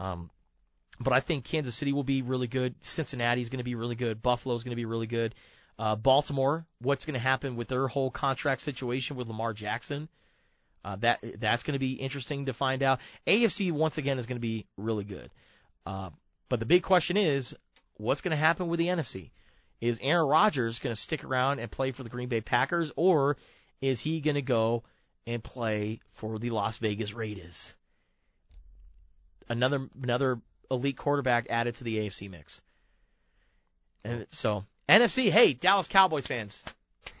Um, 0.00 0.30
but 0.98 1.12
I 1.12 1.20
think 1.20 1.44
Kansas 1.44 1.76
City 1.76 1.92
will 1.92 2.04
be 2.04 2.22
really 2.22 2.48
good. 2.48 2.74
Cincinnati 2.80 3.40
is 3.40 3.50
going 3.50 3.58
to 3.58 3.64
be 3.64 3.76
really 3.76 3.94
good. 3.94 4.20
Buffalo 4.20 4.56
is 4.56 4.64
going 4.64 4.72
to 4.72 4.76
be 4.76 4.84
really 4.84 5.06
good. 5.06 5.34
Uh, 5.78 5.94
Baltimore, 5.94 6.66
what's 6.80 7.04
going 7.04 7.14
to 7.14 7.20
happen 7.20 7.54
with 7.54 7.68
their 7.68 7.86
whole 7.86 8.10
contract 8.10 8.62
situation 8.62 9.16
with 9.16 9.28
Lamar 9.28 9.52
Jackson? 9.52 10.08
Uh, 10.86 10.94
that 11.00 11.18
that's 11.40 11.64
going 11.64 11.72
to 11.72 11.80
be 11.80 11.94
interesting 11.94 12.46
to 12.46 12.52
find 12.52 12.80
out. 12.80 13.00
AFC 13.26 13.72
once 13.72 13.98
again 13.98 14.20
is 14.20 14.26
going 14.26 14.36
to 14.36 14.40
be 14.40 14.66
really 14.76 15.02
good. 15.02 15.32
Uh, 15.84 16.10
but 16.48 16.60
the 16.60 16.66
big 16.66 16.84
question 16.84 17.16
is, 17.16 17.56
what's 17.96 18.20
going 18.20 18.30
to 18.30 18.36
happen 18.36 18.68
with 18.68 18.78
the 18.78 18.86
NFC? 18.86 19.30
Is 19.80 19.98
Aaron 20.00 20.28
Rodgers 20.28 20.78
going 20.78 20.94
to 20.94 21.00
stick 21.00 21.24
around 21.24 21.58
and 21.58 21.68
play 21.68 21.90
for 21.90 22.04
the 22.04 22.08
Green 22.08 22.28
Bay 22.28 22.40
Packers, 22.40 22.92
or 22.94 23.36
is 23.80 24.00
he 24.00 24.20
going 24.20 24.36
to 24.36 24.42
go 24.42 24.84
and 25.26 25.42
play 25.42 25.98
for 26.12 26.38
the 26.38 26.50
Las 26.50 26.78
Vegas 26.78 27.12
Raiders? 27.12 27.74
Another 29.48 29.88
another 30.00 30.40
elite 30.70 30.96
quarterback 30.96 31.48
added 31.50 31.74
to 31.76 31.84
the 31.84 31.96
AFC 31.96 32.30
mix. 32.30 32.62
And 34.04 34.28
so 34.30 34.64
NFC, 34.88 35.32
hey, 35.32 35.52
Dallas 35.52 35.88
Cowboys 35.88 36.28
fans, 36.28 36.62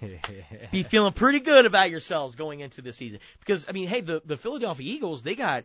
be 0.72 0.82
feeling 0.82 1.12
pretty 1.12 1.40
good 1.40 1.66
about 1.66 1.90
yourselves 1.90 2.34
going 2.34 2.60
into 2.60 2.82
the 2.82 2.92
season 2.92 3.20
because 3.40 3.66
I 3.68 3.72
mean, 3.72 3.88
hey, 3.88 4.00
the 4.00 4.22
the 4.24 4.36
Philadelphia 4.36 4.94
Eagles 4.94 5.22
they 5.22 5.34
got 5.34 5.64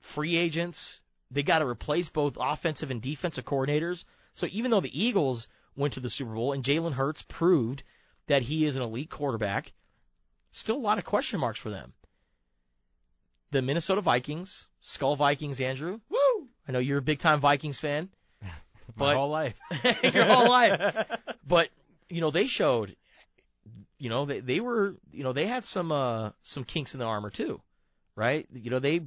free 0.00 0.36
agents, 0.36 1.00
they 1.30 1.42
got 1.42 1.58
to 1.58 1.66
replace 1.66 2.08
both 2.08 2.36
offensive 2.40 2.90
and 2.90 3.02
defensive 3.02 3.44
coordinators. 3.44 4.04
So 4.34 4.46
even 4.50 4.70
though 4.70 4.80
the 4.80 5.02
Eagles 5.02 5.48
went 5.76 5.94
to 5.94 6.00
the 6.00 6.10
Super 6.10 6.34
Bowl 6.34 6.52
and 6.52 6.64
Jalen 6.64 6.92
Hurts 6.92 7.22
proved 7.22 7.82
that 8.26 8.42
he 8.42 8.64
is 8.66 8.76
an 8.76 8.82
elite 8.82 9.10
quarterback, 9.10 9.72
still 10.52 10.76
a 10.76 10.78
lot 10.78 10.98
of 10.98 11.04
question 11.04 11.40
marks 11.40 11.60
for 11.60 11.70
them. 11.70 11.92
The 13.50 13.62
Minnesota 13.62 14.00
Vikings, 14.00 14.66
Skol 14.82 15.16
Vikings, 15.16 15.60
Andrew. 15.60 16.00
Woo! 16.08 16.48
I 16.66 16.72
know 16.72 16.78
you're 16.78 16.98
a 16.98 17.02
big 17.02 17.18
time 17.18 17.40
Vikings 17.40 17.80
fan. 17.80 18.10
My 18.96 19.14
whole 19.14 19.30
life. 19.30 19.54
your 20.02 20.24
whole 20.24 20.48
life. 20.48 21.06
But 21.46 21.70
you 22.10 22.20
know 22.20 22.30
they 22.30 22.46
showed, 22.46 22.94
you 23.98 24.08
know 24.08 24.24
they 24.24 24.40
they 24.40 24.60
were 24.60 24.94
you 25.12 25.24
know 25.24 25.32
they 25.32 25.46
had 25.46 25.64
some 25.64 25.92
uh 25.92 26.30
some 26.42 26.64
kinks 26.64 26.94
in 26.94 27.00
the 27.00 27.06
armor 27.06 27.30
too, 27.30 27.60
right? 28.14 28.46
You 28.52 28.70
know 28.70 28.78
they 28.78 29.02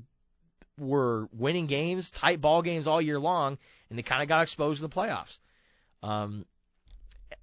were 0.77 1.29
winning 1.33 1.67
games, 1.67 2.09
tight 2.09 2.41
ball 2.41 2.61
games 2.61 2.87
all 2.87 3.01
year 3.01 3.19
long, 3.19 3.57
and 3.89 3.97
they 3.97 4.03
kind 4.03 4.21
of 4.21 4.27
got 4.27 4.43
exposed 4.43 4.83
in 4.83 4.89
the 4.89 4.95
playoffs. 4.95 5.37
Um, 6.03 6.45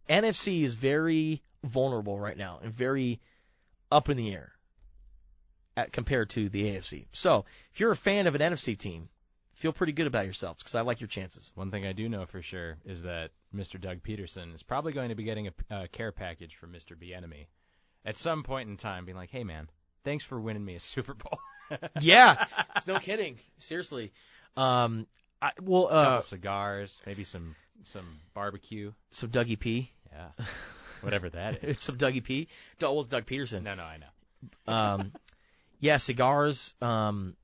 NFC 0.09 0.63
is 0.63 0.75
very 0.75 1.43
vulnerable 1.65 2.19
right 2.19 2.37
now 2.37 2.61
and 2.63 2.73
very 2.73 3.21
up 3.91 4.09
in 4.09 4.17
the 4.17 4.33
air 4.33 4.53
at, 5.77 5.93
compared 5.93 6.31
to 6.31 6.49
the 6.49 6.65
AFC. 6.65 7.07
So 7.13 7.45
if 7.73 7.81
you're 7.81 7.93
a 7.93 7.97
fan 7.97 8.27
of 8.27 8.35
an 8.35 8.41
NFC 8.41 8.77
team, 8.77 9.09
feel 9.59 9.73
pretty 9.73 9.93
good 9.93 10.07
about 10.07 10.25
yourselves 10.25 10.63
because 10.63 10.77
I 10.77 10.83
like 10.83 11.01
your 11.01 11.09
chances. 11.09 11.51
One 11.57 11.73
thing 11.73 11.85
I 11.85 11.93
do 11.93 12.09
know 12.09 12.27
for 12.27 12.41
sure 12.43 12.77
is 12.85 13.03
that 13.03 13.31
Mr. 13.55 13.81
Doug 13.81 14.03
Pederson 14.05 14.55
is 14.55 14.63
probably 14.63 14.93
going 14.93 15.09
to 15.09 15.17
be 15.17 15.25
getting 15.25 15.49
a, 15.49 15.53
a 15.83 15.89
care 15.89 16.13
package 16.13 16.55
from 16.55 16.73
Mr. 16.73 16.97
Bieniemy 16.97 17.47
at 18.05 18.17
some 18.17 18.45
point 18.45 18.69
in 18.69 18.77
time, 18.77 19.05
being 19.05 19.17
like, 19.17 19.31
"Hey, 19.31 19.43
man, 19.43 19.69
thanks 20.05 20.25
for 20.25 20.41
winning 20.41 20.65
me 20.65 20.77
a 20.77 20.81
Super 20.81 21.15
Bowl." 21.15 21.39
yeah, 22.01 22.47
no 22.87 23.01
kidding. 23.01 23.37
Seriously. 23.59 24.13
Um, 24.57 25.07
I, 25.43 25.51
well, 25.61 25.87
a 25.87 25.91
couple 25.91 26.19
uh, 26.19 26.21
cigars, 26.21 27.01
maybe 27.05 27.25
some 27.25 27.57
some 27.83 28.07
barbecue. 28.35 28.93
some 29.11 29.31
Dougie 29.31 29.59
P. 29.59 29.91
Yeah, 30.13 30.29
whatever 31.01 31.31
that 31.31 31.59
is. 31.65 31.79
some 31.81 31.99
Dougie 31.99 32.23
P. 32.23 32.47
Doug, 32.79 32.95
well, 32.95 33.05
Doug 33.05 33.27
Pederson. 33.27 33.65
No, 33.65 33.75
no, 33.75 33.83
I 33.83 33.99
know. 33.99 34.73
Um, 34.73 35.13
yeah, 35.81 35.97
cigars. 35.97 36.75
Um, 36.81 37.35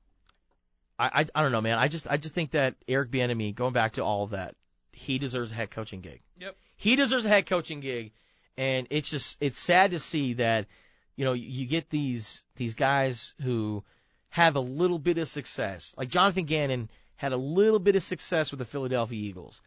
I, 0.97 1.21
I 1.21 1.25
I 1.35 1.41
don't 1.41 1.51
know, 1.51 1.61
man. 1.61 1.77
I 1.77 1.87
just 1.87 2.07
I 2.07 2.17
just 2.17 2.35
think 2.35 2.51
that 2.51 2.75
Eric 2.87 3.11
Bieniemy, 3.11 3.55
going 3.55 3.73
back 3.73 3.93
to 3.93 4.03
all 4.03 4.23
of 4.23 4.31
that, 4.31 4.55
he 4.91 5.17
deserves 5.19 5.51
a 5.51 5.55
head 5.55 5.71
coaching 5.71 6.01
gig. 6.01 6.21
Yep. 6.39 6.55
He 6.77 6.95
deserves 6.95 7.25
a 7.25 7.29
head 7.29 7.45
coaching 7.45 7.79
gig, 7.79 8.11
and 8.57 8.87
it's 8.89 9.09
just 9.09 9.37
it's 9.39 9.59
sad 9.59 9.91
to 9.91 9.99
see 9.99 10.33
that, 10.33 10.67
you 11.15 11.25
know, 11.25 11.33
you 11.33 11.65
get 11.65 11.89
these 11.89 12.43
these 12.55 12.73
guys 12.73 13.33
who 13.41 13.83
have 14.29 14.55
a 14.55 14.61
little 14.61 14.99
bit 14.99 15.17
of 15.17 15.27
success, 15.27 15.93
like 15.97 16.09
Jonathan 16.09 16.45
Gannon 16.45 16.89
had 17.15 17.31
a 17.31 17.37
little 17.37 17.79
bit 17.79 17.95
of 17.95 18.03
success 18.03 18.51
with 18.51 18.59
the 18.59 18.65
Philadelphia 18.65 19.19
Eagles. 19.19 19.61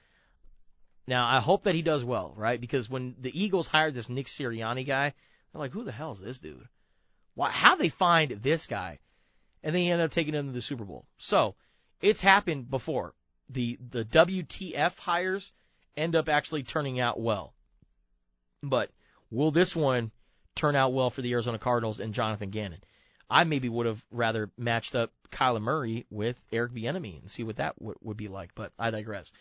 Now 1.07 1.27
I 1.27 1.41
hope 1.41 1.65
that 1.65 1.75
he 1.75 1.83
does 1.83 2.05
well, 2.05 2.35
right? 2.37 2.61
Because 2.61 2.91
when 2.91 3.17
the 3.19 3.39
Eagles 3.39 3.67
hired 3.67 3.95
this 3.95 4.11
Nick 4.11 4.27
Sirianni 4.27 4.87
guy, 4.87 5.15
they're 5.53 5.61
like, 5.61 5.73
who 5.73 5.85
the 5.85 5.93
hell 5.93 6.13
is 6.13 6.21
this 6.21 6.39
dude? 6.39 6.69
Why? 7.35 7.51
How 7.51 7.77
they 7.77 7.89
find 7.89 8.31
this 8.31 8.67
guy? 8.67 8.99
And 9.63 9.75
then 9.75 9.83
he 9.83 9.91
ended 9.91 10.07
up 10.07 10.11
taking 10.11 10.35
him 10.35 10.47
to 10.47 10.53
the 10.53 10.63
Super 10.63 10.85
Bowl. 10.85 11.07
So 11.19 11.55
it's 12.01 12.21
happened 12.21 12.71
before. 12.71 13.15
The 13.51 13.79
the 13.91 14.05
WTF 14.05 14.99
hires 14.99 15.53
end 15.97 16.15
up 16.15 16.29
actually 16.29 16.63
turning 16.63 17.01
out 17.01 17.19
well. 17.19 17.55
But 18.63 18.91
will 19.31 19.51
this 19.51 19.75
one 19.75 20.11
turn 20.55 20.77
out 20.77 20.93
well 20.93 21.11
for 21.11 21.23
the 21.23 21.33
Arizona 21.33 21.59
Cardinals 21.59 22.01
and 22.01 22.15
Jonathan 22.15 22.51
Gannon? 22.51 22.83
I 23.31 23.45
maybe 23.45 23.69
would 23.69 23.87
have 23.87 24.03
rather 24.11 24.51
matched 24.57 24.95
up 24.95 25.13
Kyler 25.31 25.61
Murray 25.61 26.07
with 26.11 26.41
Eric 26.51 26.73
Bieniemy 26.73 27.21
and 27.21 27.31
see 27.31 27.43
what 27.43 27.57
that 27.57 27.79
w- 27.79 27.99
would 28.03 28.17
be 28.17 28.29
like. 28.29 28.55
But 28.55 28.73
I 28.79 28.91
digress. 28.91 29.33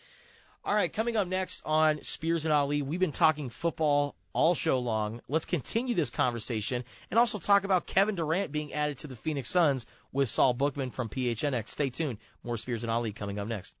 All 0.68 0.74
right, 0.74 0.92
coming 0.92 1.16
up 1.16 1.26
next 1.26 1.62
on 1.64 2.02
Spears 2.02 2.44
and 2.44 2.52
Ali, 2.52 2.82
we've 2.82 3.00
been 3.00 3.10
talking 3.10 3.48
football 3.48 4.14
all 4.34 4.54
show 4.54 4.80
long. 4.80 5.22
Let's 5.26 5.46
continue 5.46 5.94
this 5.94 6.10
conversation 6.10 6.84
and 7.10 7.18
also 7.18 7.38
talk 7.38 7.64
about 7.64 7.86
Kevin 7.86 8.16
Durant 8.16 8.52
being 8.52 8.74
added 8.74 8.98
to 8.98 9.06
the 9.06 9.16
Phoenix 9.16 9.48
Suns 9.48 9.86
with 10.12 10.28
Saul 10.28 10.52
Bookman 10.52 10.90
from 10.90 11.08
PHNX. 11.08 11.68
Stay 11.68 11.88
tuned. 11.88 12.18
More 12.44 12.58
Spears 12.58 12.82
and 12.82 12.90
Ali 12.90 13.14
coming 13.14 13.38
up 13.38 13.48
next. 13.48 13.74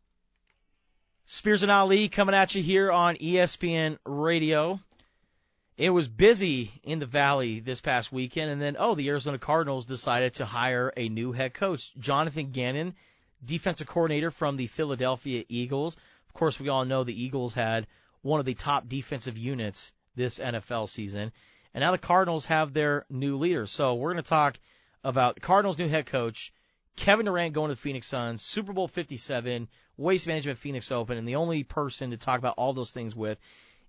Spears 1.26 1.62
and 1.62 1.70
Ali 1.70 2.08
coming 2.08 2.34
at 2.34 2.54
you 2.54 2.62
here 2.62 2.90
on 2.90 3.16
ESPN 3.16 3.98
Radio. 4.06 4.80
It 5.76 5.90
was 5.90 6.08
busy 6.08 6.72
in 6.82 7.00
the 7.00 7.06
Valley 7.06 7.60
this 7.60 7.82
past 7.82 8.10
weekend, 8.10 8.50
and 8.50 8.62
then, 8.62 8.76
oh, 8.78 8.94
the 8.94 9.10
Arizona 9.10 9.38
Cardinals 9.38 9.84
decided 9.84 10.36
to 10.36 10.46
hire 10.46 10.90
a 10.96 11.10
new 11.10 11.32
head 11.32 11.52
coach, 11.52 11.92
Jonathan 11.98 12.50
Gannon, 12.52 12.94
defensive 13.44 13.86
coordinator 13.86 14.30
from 14.30 14.56
the 14.56 14.68
Philadelphia 14.68 15.44
Eagles. 15.50 15.98
Course, 16.38 16.60
we 16.60 16.68
all 16.68 16.84
know 16.84 17.02
the 17.02 17.20
Eagles 17.20 17.52
had 17.52 17.88
one 18.22 18.38
of 18.38 18.46
the 18.46 18.54
top 18.54 18.88
defensive 18.88 19.36
units 19.36 19.92
this 20.14 20.38
NFL 20.38 20.88
season, 20.88 21.32
and 21.74 21.82
now 21.82 21.90
the 21.90 21.98
Cardinals 21.98 22.44
have 22.44 22.72
their 22.72 23.04
new 23.10 23.36
leader. 23.38 23.66
So 23.66 23.94
we're 23.94 24.12
going 24.12 24.22
to 24.22 24.28
talk 24.28 24.56
about 25.02 25.34
the 25.34 25.40
Cardinals' 25.40 25.78
new 25.78 25.88
head 25.88 26.06
coach, 26.06 26.52
Kevin 26.94 27.26
Durant 27.26 27.54
going 27.54 27.70
to 27.70 27.74
the 27.74 27.80
Phoenix 27.80 28.06
Suns, 28.06 28.40
Super 28.40 28.72
Bowl 28.72 28.86
57, 28.86 29.66
Waste 29.96 30.28
Management 30.28 30.60
Phoenix 30.60 30.92
Open, 30.92 31.18
and 31.18 31.26
the 31.26 31.34
only 31.34 31.64
person 31.64 32.12
to 32.12 32.16
talk 32.16 32.38
about 32.38 32.54
all 32.56 32.72
those 32.72 32.92
things 32.92 33.16
with 33.16 33.36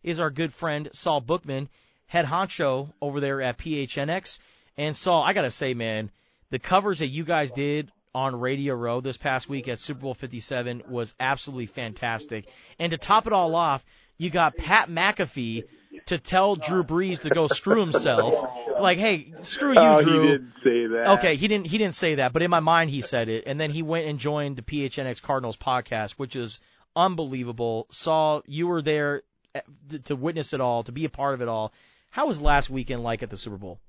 is 0.01 0.19
our 0.19 0.31
good 0.31 0.51
friend 0.51 0.89
Saul 0.91 1.21
Bookman, 1.21 1.69
head 2.07 2.25
honcho 2.25 2.91
over 2.99 3.19
there 3.19 3.43
at 3.43 3.59
PHNX. 3.59 4.39
And 4.75 4.97
Saul, 4.97 5.21
I 5.21 5.33
gotta 5.33 5.51
say, 5.51 5.75
man, 5.75 6.09
the 6.49 6.57
coverage 6.57 6.97
that 6.97 7.09
you 7.09 7.25
guys 7.25 7.51
did 7.51 7.91
on 8.13 8.39
Radio 8.39 8.73
Row 8.75 9.01
this 9.01 9.17
past 9.17 9.47
week 9.49 9.67
at 9.67 9.79
Super 9.79 10.01
Bowl 10.01 10.13
57 10.13 10.83
was 10.89 11.13
absolutely 11.19 11.67
fantastic. 11.67 12.47
And 12.79 12.91
to 12.91 12.97
top 12.97 13.27
it 13.27 13.33
all 13.33 13.55
off, 13.55 13.85
you 14.17 14.29
got 14.29 14.57
Pat 14.57 14.89
McAfee 14.89 15.63
to 16.07 16.17
tell 16.17 16.55
Drew 16.55 16.83
Brees 16.83 17.19
to 17.21 17.29
go 17.29 17.47
screw 17.47 17.79
himself. 17.81 18.33
Like, 18.79 18.97
hey, 18.97 19.33
screw 19.43 19.73
you, 19.73 19.79
oh, 19.79 20.01
Drew. 20.03 20.21
he 20.21 20.27
didn't 20.29 20.53
say 20.63 20.87
that. 20.87 21.07
Okay, 21.17 21.35
he 21.35 21.47
didn't 21.47 21.67
he 21.67 21.77
didn't 21.77 21.95
say 21.95 22.15
that, 22.15 22.33
but 22.33 22.41
in 22.41 22.49
my 22.49 22.59
mind 22.59 22.89
he 22.89 23.01
said 23.01 23.29
it, 23.29 23.43
and 23.45 23.59
then 23.59 23.71
he 23.71 23.81
went 23.83 24.07
and 24.07 24.19
joined 24.19 24.55
the 24.55 24.61
PHNX 24.61 25.21
Cardinals 25.21 25.57
podcast, 25.57 26.11
which 26.11 26.35
is 26.35 26.59
unbelievable. 26.95 27.87
Saul 27.91 28.43
you 28.45 28.67
were 28.67 28.81
there 28.81 29.23
eh, 29.53 29.61
to- 29.89 29.99
to 29.99 30.15
witness 30.15 30.53
it 30.53 30.61
all, 30.61 30.83
to 30.83 30.91
be 30.91 31.05
a 31.05 31.09
part 31.09 31.33
of 31.33 31.41
it 31.41 31.47
all. 31.47 31.73
How 32.09 32.27
was 32.27 32.41
last 32.41 32.69
weekend 32.69 33.03
like 33.03 33.21
at 33.21 33.29
the 33.29 33.37
Super 33.37 33.57
Bowl? 33.57 33.79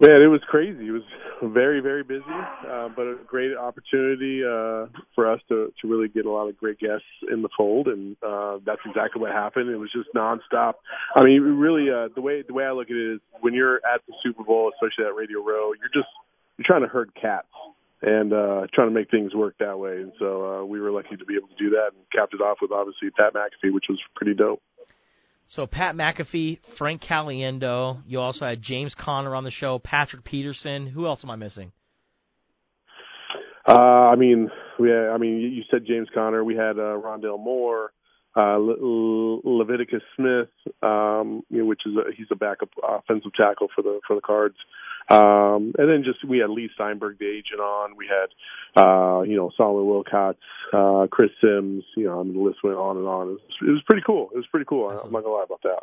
Man, 0.00 0.22
it 0.22 0.28
was 0.28 0.40
crazy. 0.48 0.88
It 0.88 0.92
was 0.92 1.02
very, 1.42 1.80
very 1.80 2.02
busy, 2.02 2.24
uh, 2.26 2.88
but 2.88 3.02
a 3.02 3.18
great 3.26 3.54
opportunity 3.54 4.42
uh, 4.42 4.86
for 5.14 5.30
us 5.30 5.40
to 5.48 5.72
to 5.80 5.88
really 5.88 6.08
get 6.08 6.24
a 6.24 6.30
lot 6.30 6.48
of 6.48 6.56
great 6.56 6.78
guests 6.78 7.04
in 7.30 7.42
the 7.42 7.50
fold, 7.54 7.86
and 7.86 8.16
uh, 8.22 8.58
that's 8.64 8.80
exactly 8.86 9.20
what 9.20 9.32
happened. 9.32 9.68
It 9.68 9.76
was 9.76 9.92
just 9.92 10.08
nonstop. 10.16 10.74
I 11.14 11.22
mean, 11.22 11.42
really, 11.42 11.90
uh, 11.90 12.08
the 12.14 12.22
way 12.22 12.40
the 12.40 12.54
way 12.54 12.64
I 12.64 12.72
look 12.72 12.88
at 12.88 12.96
it 12.96 13.14
is 13.16 13.20
when 13.40 13.52
you're 13.52 13.76
at 13.76 14.00
the 14.06 14.14
Super 14.22 14.42
Bowl, 14.42 14.72
especially 14.74 15.04
at 15.04 15.14
Radio 15.14 15.44
Row, 15.44 15.72
you're 15.78 15.92
just 15.92 16.08
you're 16.56 16.66
trying 16.66 16.82
to 16.82 16.88
herd 16.88 17.12
cats 17.14 17.48
and 18.02 18.32
uh, 18.32 18.66
trying 18.72 18.88
to 18.88 18.94
make 18.94 19.10
things 19.10 19.34
work 19.34 19.56
that 19.60 19.78
way. 19.78 19.96
And 20.00 20.12
so 20.18 20.62
uh, 20.62 20.64
we 20.64 20.80
were 20.80 20.90
lucky 20.90 21.16
to 21.16 21.24
be 21.26 21.36
able 21.36 21.48
to 21.48 21.56
do 21.62 21.70
that 21.76 21.90
and 21.92 22.00
capped 22.10 22.32
it 22.32 22.40
off 22.40 22.58
with 22.62 22.72
obviously 22.72 23.10
Pat 23.10 23.34
McAfee, 23.34 23.72
which 23.74 23.84
was 23.90 24.00
pretty 24.16 24.32
dope. 24.32 24.62
So 25.50 25.66
Pat 25.66 25.96
McAfee, 25.96 26.64
Frank 26.64 27.02
Caliendo. 27.02 28.00
You 28.06 28.20
also 28.20 28.46
had 28.46 28.62
James 28.62 28.94
Conner 28.94 29.34
on 29.34 29.42
the 29.42 29.50
show, 29.50 29.80
Patrick 29.80 30.22
Peterson. 30.22 30.86
Who 30.86 31.06
else 31.06 31.24
am 31.24 31.30
I 31.30 31.34
missing? 31.34 31.72
Uh, 33.66 33.72
I 33.72 34.14
mean, 34.14 34.48
we 34.78 34.90
had, 34.90 35.08
I 35.08 35.18
mean, 35.18 35.40
you 35.40 35.64
said 35.68 35.80
James 35.88 36.06
Conner. 36.14 36.44
We 36.44 36.54
had 36.54 36.78
uh, 36.78 36.94
Rondale 37.02 37.42
Moore, 37.42 37.90
uh, 38.36 38.58
Le- 38.58 39.40
Leviticus 39.44 40.02
Smith, 40.14 40.50
um, 40.84 41.42
you 41.50 41.58
know, 41.58 41.64
which 41.64 41.80
is 41.84 41.96
a, 41.96 42.12
he's 42.16 42.28
a 42.30 42.36
backup 42.36 42.68
offensive 42.88 43.32
tackle 43.34 43.66
for 43.74 43.82
the 43.82 43.98
for 44.06 44.14
the 44.14 44.22
Cards. 44.22 44.54
Um, 45.10 45.72
and 45.76 45.88
then 45.88 46.04
just 46.04 46.24
we 46.24 46.38
had 46.38 46.50
Leigh 46.50 46.70
Steinberg, 46.74 47.18
the 47.18 47.26
agent, 47.26 47.60
on. 47.60 47.96
We 47.96 48.06
had, 48.06 48.80
uh, 48.80 49.22
you 49.22 49.36
know, 49.36 49.50
Solomon 49.56 49.84
Wilcots, 49.84 50.36
uh, 50.72 51.08
Chris 51.08 51.30
Sims. 51.40 51.82
You 51.96 52.04
know, 52.04 52.20
I 52.20 52.22
mean, 52.22 52.34
the 52.34 52.40
list 52.40 52.58
went 52.62 52.76
on 52.76 52.96
and 52.96 53.06
on. 53.06 53.28
It 53.28 53.32
was, 53.32 53.40
it 53.62 53.70
was 53.70 53.82
pretty 53.86 54.02
cool. 54.06 54.30
It 54.32 54.36
was 54.36 54.46
pretty 54.50 54.66
cool. 54.66 54.88
I'm 54.88 55.10
not 55.10 55.24
gonna 55.24 55.34
lie 55.34 55.44
about 55.44 55.62
that. 55.62 55.80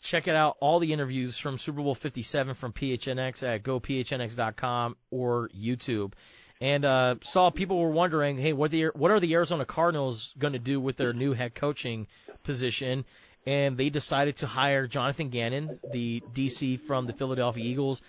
Check 0.00 0.28
it 0.28 0.34
out. 0.34 0.56
All 0.60 0.80
the 0.80 0.92
interviews 0.92 1.38
from 1.38 1.56
Super 1.56 1.80
Bowl 1.80 1.94
57 1.94 2.54
from 2.54 2.72
PHNX 2.72 3.42
at 3.42 3.62
gophnx.com 3.62 4.96
or 5.10 5.48
YouTube. 5.56 6.12
And 6.60 6.84
uh, 6.84 7.16
Saul 7.22 7.50
people 7.52 7.78
were 7.78 7.90
wondering, 7.90 8.38
hey, 8.38 8.52
what 8.52 8.70
the 8.70 8.86
what 8.94 9.10
are 9.10 9.20
the 9.20 9.34
Arizona 9.34 9.64
Cardinals 9.64 10.34
going 10.38 10.52
to 10.52 10.58
do 10.58 10.80
with 10.80 10.96
their 10.96 11.12
new 11.12 11.32
head 11.32 11.54
coaching 11.54 12.06
position? 12.42 13.04
And 13.46 13.76
they 13.76 13.90
decided 13.90 14.38
to 14.38 14.46
hire 14.46 14.86
Jonathan 14.86 15.28
Gannon, 15.28 15.78
the 15.92 16.22
DC 16.32 16.80
from 16.80 17.06
the 17.06 17.12
Philadelphia 17.12 17.64
Eagles. 17.64 18.02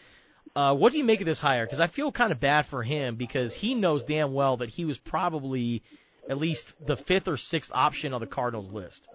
Uh, 0.56 0.74
what 0.74 0.94
do 0.94 0.98
you 0.98 1.04
make 1.04 1.20
of 1.20 1.26
this 1.26 1.40
hire? 1.40 1.66
Because 1.66 1.82
I 1.82 1.88
feel 1.88 2.12
kind 2.12 2.32
of 2.32 2.40
bad 2.40 2.66
for 2.66 2.82
him 2.82 3.16
because 3.16 3.54
he 3.54 3.76
knows 3.76 4.06
damn 4.06 4.34
well 4.34 4.58
that 4.58 4.70
he 4.70 4.86
was 4.86 4.98
probably 4.98 5.84
at 6.30 6.38
least 6.38 6.74
the 6.86 6.96
fifth 6.96 7.28
or 7.28 7.38
sixth 7.38 7.72
option 7.74 8.14
on 8.14 8.22
the 8.22 8.28
Cardinals 8.28 8.72
list. 8.72 9.08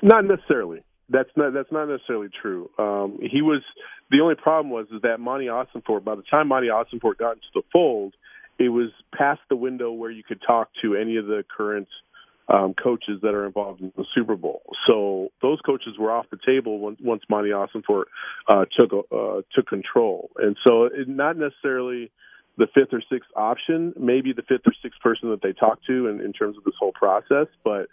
Not 0.00 0.24
necessarily. 0.24 0.84
That's 1.10 1.30
not 1.36 1.52
that's 1.52 1.72
not 1.72 1.86
necessarily 1.86 2.28
true. 2.40 2.70
Um, 2.78 3.18
he 3.20 3.42
was 3.42 3.62
the 4.10 4.20
only 4.20 4.36
problem 4.36 4.70
was 4.70 4.86
is 4.94 5.02
that 5.02 5.18
Monti 5.18 5.46
Ossenfort. 5.46 6.04
By 6.04 6.14
the 6.14 6.22
time 6.30 6.48
Monti 6.48 6.68
Ossenfort 6.68 7.18
got 7.18 7.32
into 7.32 7.48
the 7.54 7.62
fold, 7.72 8.14
it 8.58 8.68
was 8.68 8.90
past 9.16 9.40
the 9.48 9.56
window 9.56 9.90
where 9.90 10.10
you 10.10 10.22
could 10.22 10.40
talk 10.46 10.68
to 10.82 10.94
any 10.94 11.16
of 11.16 11.26
the 11.26 11.44
current 11.56 11.88
um, 12.48 12.74
coaches 12.74 13.20
that 13.22 13.34
are 13.34 13.46
involved 13.46 13.80
in 13.80 13.92
the 13.96 14.04
Super 14.14 14.36
Bowl. 14.36 14.62
So 14.86 15.28
those 15.42 15.60
coaches 15.64 15.98
were 15.98 16.10
off 16.10 16.26
the 16.30 16.38
table 16.44 16.78
once, 16.78 16.98
once 17.02 17.22
Monti 17.28 17.50
Ossenfort 17.50 18.04
uh, 18.48 18.64
took 18.76 18.92
uh, 19.12 19.42
took 19.54 19.66
control, 19.66 20.30
and 20.36 20.56
so 20.66 20.84
it, 20.84 21.08
not 21.08 21.36
necessarily 21.36 22.10
the 22.56 22.66
fifth 22.74 22.92
or 22.92 23.02
sixth 23.10 23.30
option, 23.36 23.94
maybe 23.98 24.32
the 24.32 24.42
fifth 24.42 24.66
or 24.66 24.72
sixth 24.82 25.00
person 25.00 25.30
that 25.30 25.42
they 25.42 25.52
talk 25.52 25.78
to 25.86 26.08
in, 26.08 26.20
in 26.20 26.32
terms 26.32 26.56
of 26.58 26.64
this 26.64 26.74
whole 26.78 26.92
process. 26.92 27.46
But 27.62 27.86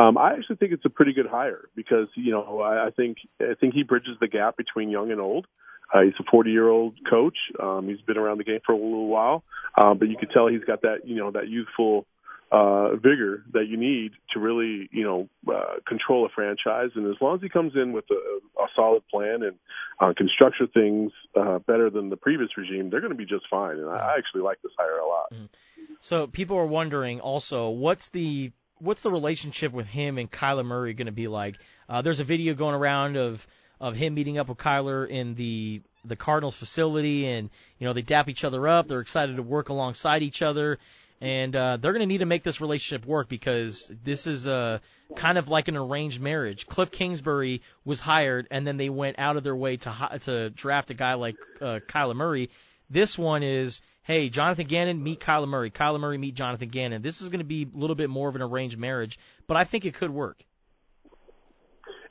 um, 0.00 0.16
I 0.16 0.34
actually 0.34 0.56
think 0.56 0.72
it's 0.72 0.84
a 0.84 0.90
pretty 0.90 1.12
good 1.12 1.26
hire 1.26 1.68
because 1.74 2.08
you 2.14 2.32
know 2.32 2.60
I, 2.60 2.86
I 2.86 2.90
think 2.90 3.18
I 3.40 3.54
think 3.60 3.74
he 3.74 3.82
bridges 3.82 4.16
the 4.20 4.28
gap 4.28 4.56
between 4.56 4.90
young 4.90 5.10
and 5.10 5.20
old. 5.20 5.46
Uh, 5.92 6.02
he's 6.02 6.14
a 6.18 6.24
40 6.30 6.50
year 6.50 6.68
old 6.68 6.94
coach. 7.08 7.36
Um, 7.60 7.88
he's 7.88 8.00
been 8.00 8.16
around 8.16 8.38
the 8.38 8.44
game 8.44 8.60
for 8.64 8.72
a 8.72 8.76
little 8.76 9.08
while, 9.08 9.42
um, 9.76 9.98
but 9.98 10.08
you 10.08 10.16
can 10.16 10.28
tell 10.28 10.46
he's 10.46 10.64
got 10.64 10.82
that 10.82 11.00
you 11.04 11.16
know 11.16 11.30
that 11.30 11.48
youthful 11.48 12.06
uh, 12.52 12.96
vigor 12.96 13.44
that 13.54 13.66
you 13.66 13.78
need 13.78 14.12
to 14.34 14.38
really, 14.38 14.88
you 14.92 15.02
know, 15.02 15.28
uh, 15.52 15.76
control 15.88 16.26
a 16.26 16.28
franchise. 16.28 16.90
And 16.94 17.06
as 17.06 17.16
long 17.20 17.36
as 17.36 17.40
he 17.40 17.48
comes 17.48 17.72
in 17.74 17.92
with 17.92 18.04
a, 18.10 18.62
a 18.62 18.66
solid 18.76 19.02
plan 19.08 19.42
and 19.42 19.56
uh, 19.98 20.12
can 20.14 20.28
structure 20.28 20.66
things 20.66 21.12
uh, 21.34 21.60
better 21.60 21.88
than 21.88 22.10
the 22.10 22.16
previous 22.16 22.50
regime, 22.58 22.90
they're 22.90 23.00
going 23.00 23.12
to 23.12 23.18
be 23.18 23.24
just 23.24 23.46
fine. 23.50 23.78
And 23.78 23.88
I 23.88 24.16
actually 24.18 24.42
like 24.42 24.60
this 24.62 24.72
hire 24.78 24.98
a 24.98 25.08
lot. 25.08 25.32
Mm-hmm. 25.32 25.94
So 26.00 26.26
people 26.26 26.58
are 26.58 26.66
wondering 26.66 27.20
also, 27.20 27.70
what's 27.70 28.08
the 28.08 28.52
what's 28.78 29.00
the 29.00 29.10
relationship 29.10 29.72
with 29.72 29.86
him 29.86 30.18
and 30.18 30.30
Kyler 30.30 30.64
Murray 30.64 30.92
going 30.92 31.06
to 31.06 31.12
be 31.12 31.28
like? 31.28 31.56
Uh, 31.88 32.02
there's 32.02 32.20
a 32.20 32.24
video 32.24 32.52
going 32.52 32.74
around 32.74 33.16
of 33.16 33.46
of 33.80 33.96
him 33.96 34.14
meeting 34.14 34.36
up 34.36 34.48
with 34.48 34.58
Kyler 34.58 35.08
in 35.08 35.34
the 35.36 35.80
the 36.04 36.16
Cardinals 36.16 36.56
facility, 36.56 37.28
and 37.28 37.48
you 37.78 37.86
know 37.86 37.94
they 37.94 38.02
dap 38.02 38.28
each 38.28 38.44
other 38.44 38.68
up. 38.68 38.88
They're 38.88 39.00
excited 39.00 39.36
to 39.36 39.42
work 39.42 39.70
alongside 39.70 40.22
each 40.22 40.42
other 40.42 40.78
and 41.22 41.54
uh, 41.54 41.76
they're 41.76 41.92
going 41.92 42.00
to 42.00 42.06
need 42.06 42.18
to 42.18 42.26
make 42.26 42.42
this 42.42 42.60
relationship 42.60 43.06
work 43.06 43.28
because 43.28 43.88
this 44.02 44.26
is 44.26 44.48
a 44.48 44.80
kind 45.14 45.38
of 45.38 45.46
like 45.46 45.68
an 45.68 45.76
arranged 45.76 46.20
marriage. 46.20 46.66
Cliff 46.66 46.90
Kingsbury 46.90 47.62
was 47.84 48.00
hired, 48.00 48.48
and 48.50 48.66
then 48.66 48.76
they 48.76 48.88
went 48.88 49.20
out 49.20 49.36
of 49.36 49.44
their 49.44 49.54
way 49.54 49.76
to 49.76 50.20
to 50.22 50.50
draft 50.50 50.90
a 50.90 50.94
guy 50.94 51.14
like 51.14 51.36
uh, 51.60 51.78
Kyler 51.88 52.16
Murray. 52.16 52.50
This 52.90 53.16
one 53.16 53.44
is, 53.44 53.82
hey, 54.02 54.30
Jonathan 54.30 54.66
Gannon 54.66 55.00
meet 55.00 55.20
Kyler 55.20 55.46
Murray, 55.46 55.70
Kyler 55.70 56.00
Murray 56.00 56.18
meet 56.18 56.34
Jonathan 56.34 56.70
Gannon. 56.70 57.02
This 57.02 57.22
is 57.22 57.28
going 57.28 57.38
to 57.38 57.44
be 57.44 57.68
a 57.72 57.78
little 57.78 57.96
bit 57.96 58.10
more 58.10 58.28
of 58.28 58.34
an 58.34 58.42
arranged 58.42 58.76
marriage, 58.76 59.16
but 59.46 59.56
I 59.56 59.62
think 59.62 59.84
it 59.84 59.94
could 59.94 60.10
work. 60.10 60.42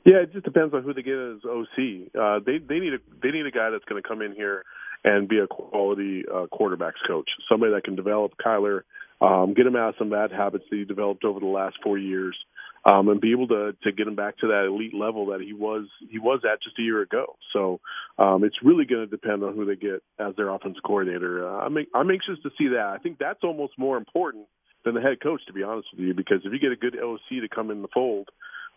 Yeah, 0.06 0.22
it 0.22 0.32
just 0.32 0.46
depends 0.46 0.72
on 0.72 0.84
who 0.84 0.94
they 0.94 1.02
get 1.02 1.12
as 1.12 1.44
OC. 1.44 2.16
Uh, 2.18 2.40
they 2.46 2.56
they 2.56 2.78
need 2.78 2.94
a 2.94 2.98
they 3.22 3.30
need 3.30 3.44
a 3.44 3.50
guy 3.50 3.68
that's 3.68 3.84
going 3.84 4.02
to 4.02 4.08
come 4.08 4.22
in 4.22 4.32
here 4.32 4.64
and 5.04 5.28
be 5.28 5.38
a 5.38 5.46
quality 5.46 6.24
uh, 6.32 6.46
quarterbacks 6.50 7.02
coach, 7.06 7.28
somebody 7.50 7.72
that 7.72 7.84
can 7.84 7.94
develop 7.94 8.32
Kyler 8.44 8.82
um, 9.22 9.54
get 9.54 9.66
him 9.66 9.76
out 9.76 9.90
of 9.90 9.94
some 9.98 10.10
bad 10.10 10.32
habits 10.32 10.64
that 10.70 10.76
he 10.76 10.84
developed 10.84 11.24
over 11.24 11.38
the 11.38 11.46
last 11.46 11.76
four 11.82 11.96
years, 11.96 12.36
um, 12.84 13.08
and 13.08 13.20
be 13.20 13.30
able 13.32 13.46
to 13.48 13.72
to 13.84 13.92
get 13.92 14.08
him 14.08 14.16
back 14.16 14.38
to 14.38 14.48
that 14.48 14.66
elite 14.66 14.94
level 14.94 15.26
that 15.26 15.40
he 15.40 15.52
was 15.52 15.86
he 16.10 16.18
was 16.18 16.40
at 16.44 16.62
just 16.62 16.78
a 16.78 16.82
year 16.82 17.00
ago. 17.02 17.36
So 17.52 17.80
um, 18.18 18.42
it's 18.42 18.56
really 18.62 18.84
going 18.84 19.02
to 19.02 19.06
depend 19.06 19.44
on 19.44 19.54
who 19.54 19.64
they 19.64 19.76
get 19.76 20.02
as 20.18 20.34
their 20.36 20.48
offensive 20.48 20.82
coordinator. 20.82 21.48
Uh, 21.48 21.64
I'm 21.64 21.76
I'm 21.94 22.10
anxious 22.10 22.42
to 22.42 22.50
see 22.58 22.68
that. 22.68 22.86
I 22.86 22.98
think 22.98 23.18
that's 23.18 23.44
almost 23.44 23.78
more 23.78 23.96
important 23.96 24.46
than 24.84 24.94
the 24.94 25.00
head 25.00 25.20
coach, 25.22 25.40
to 25.46 25.52
be 25.52 25.62
honest 25.62 25.88
with 25.92 26.04
you, 26.04 26.14
because 26.14 26.38
if 26.44 26.52
you 26.52 26.58
get 26.58 26.72
a 26.72 26.76
good 26.76 26.98
OC 26.98 27.40
to 27.42 27.48
come 27.48 27.70
in 27.70 27.82
the 27.82 27.88
fold, 27.94 28.28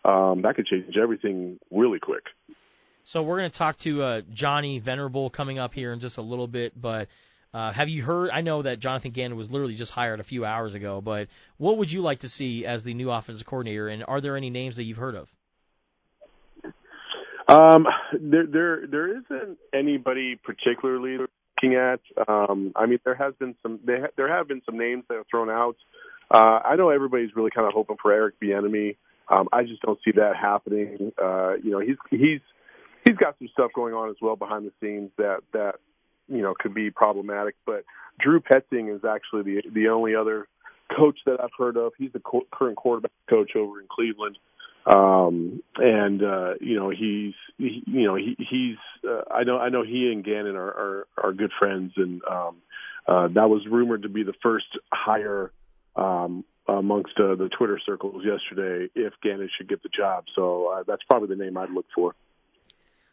um, 0.04 0.42
that 0.42 0.54
could 0.54 0.66
change 0.66 0.96
everything 0.96 1.58
really 1.72 1.98
quick. 1.98 2.22
So 3.02 3.22
we're 3.22 3.38
going 3.38 3.50
to 3.50 3.58
talk 3.58 3.78
to 3.78 4.02
uh, 4.02 4.20
Johnny 4.32 4.78
Venerable 4.78 5.30
coming 5.30 5.58
up 5.58 5.74
here 5.74 5.92
in 5.92 6.00
just 6.00 6.18
a 6.18 6.22
little 6.22 6.48
bit, 6.48 6.80
but 6.80 7.08
uh, 7.56 7.72
have 7.72 7.88
you 7.88 8.02
heard? 8.02 8.28
I 8.28 8.42
know 8.42 8.60
that 8.60 8.80
Jonathan 8.80 9.12
Gannon 9.12 9.38
was 9.38 9.50
literally 9.50 9.76
just 9.76 9.90
hired 9.90 10.20
a 10.20 10.24
few 10.24 10.44
hours 10.44 10.74
ago, 10.74 11.00
but 11.00 11.28
what 11.56 11.78
would 11.78 11.90
you 11.90 12.02
like 12.02 12.18
to 12.18 12.28
see 12.28 12.66
as 12.66 12.84
the 12.84 12.92
new 12.92 13.10
offensive 13.10 13.46
coordinator? 13.46 13.88
And 13.88 14.04
are 14.06 14.20
there 14.20 14.36
any 14.36 14.50
names 14.50 14.76
that 14.76 14.82
you've 14.82 14.98
heard 14.98 15.14
of? 15.14 15.32
Um, 17.48 17.86
there, 18.12 18.46
there, 18.46 18.86
there 18.86 19.08
isn't 19.08 19.56
anybody 19.72 20.36
particularly 20.36 21.16
looking 21.16 21.78
at. 21.78 22.00
Um, 22.28 22.72
I 22.76 22.84
mean, 22.84 22.98
there 23.06 23.14
has 23.14 23.32
been 23.38 23.54
some. 23.62 23.80
Ha- 23.88 24.08
there 24.16 24.28
have 24.28 24.48
been 24.48 24.60
some 24.66 24.76
names 24.76 25.04
that 25.08 25.14
are 25.14 25.24
thrown 25.30 25.48
out. 25.48 25.76
Uh, 26.30 26.60
I 26.62 26.76
know 26.76 26.90
everybody's 26.90 27.34
really 27.34 27.50
kind 27.50 27.66
of 27.66 27.72
hoping 27.72 27.96
for 28.02 28.12
Eric 28.12 28.34
Bieniemy. 28.38 28.96
Um, 29.30 29.48
I 29.50 29.62
just 29.62 29.80
don't 29.80 29.98
see 30.04 30.10
that 30.16 30.36
happening. 30.38 31.10
Uh, 31.16 31.54
you 31.54 31.70
know, 31.70 31.80
he's 31.80 31.96
he's 32.10 32.40
he's 33.06 33.16
got 33.16 33.38
some 33.38 33.48
stuff 33.54 33.70
going 33.74 33.94
on 33.94 34.10
as 34.10 34.16
well 34.20 34.36
behind 34.36 34.66
the 34.66 34.72
scenes 34.78 35.10
that 35.16 35.38
that 35.54 35.76
you 36.28 36.42
know 36.42 36.54
could 36.58 36.74
be 36.74 36.90
problematic. 36.90 37.54
But 37.64 37.84
Drew 38.18 38.40
Petzing 38.40 38.94
is 38.94 39.04
actually 39.04 39.42
the 39.42 39.62
the 39.72 39.88
only 39.88 40.14
other 40.14 40.48
coach 40.96 41.18
that 41.26 41.40
I've 41.40 41.50
heard 41.58 41.76
of. 41.76 41.92
He's 41.98 42.12
the 42.12 42.20
co- 42.20 42.46
current 42.50 42.76
quarterback 42.76 43.12
coach 43.28 43.56
over 43.56 43.80
in 43.80 43.86
Cleveland, 43.88 44.38
um, 44.86 45.62
and 45.76 46.22
uh, 46.22 46.54
you 46.60 46.76
know 46.76 46.90
he's 46.90 47.34
he, 47.58 47.82
you 47.86 48.06
know 48.06 48.14
he, 48.14 48.36
he's 48.38 48.76
uh, 49.08 49.22
I 49.30 49.44
know 49.44 49.58
I 49.58 49.68
know 49.68 49.82
he 49.82 50.10
and 50.12 50.24
Gannon 50.24 50.56
are 50.56 50.68
are, 50.68 51.06
are 51.22 51.32
good 51.32 51.52
friends, 51.58 51.92
and 51.96 52.22
um, 52.24 52.56
uh, 53.06 53.28
that 53.28 53.48
was 53.48 53.66
rumored 53.70 54.02
to 54.02 54.08
be 54.08 54.22
the 54.22 54.34
first 54.42 54.66
hire. 54.92 55.52
Um, 55.94 56.44
amongst 56.68 57.12
uh, 57.18 57.36
the 57.36 57.48
Twitter 57.56 57.80
circles 57.86 58.24
yesterday, 58.24 58.90
if 58.96 59.12
Gannon 59.22 59.48
should 59.56 59.68
get 59.68 59.84
the 59.84 59.88
job, 59.88 60.24
so 60.34 60.66
uh, 60.66 60.82
that's 60.84 61.02
probably 61.04 61.28
the 61.28 61.42
name 61.42 61.56
I'd 61.56 61.70
look 61.70 61.86
for. 61.94 62.14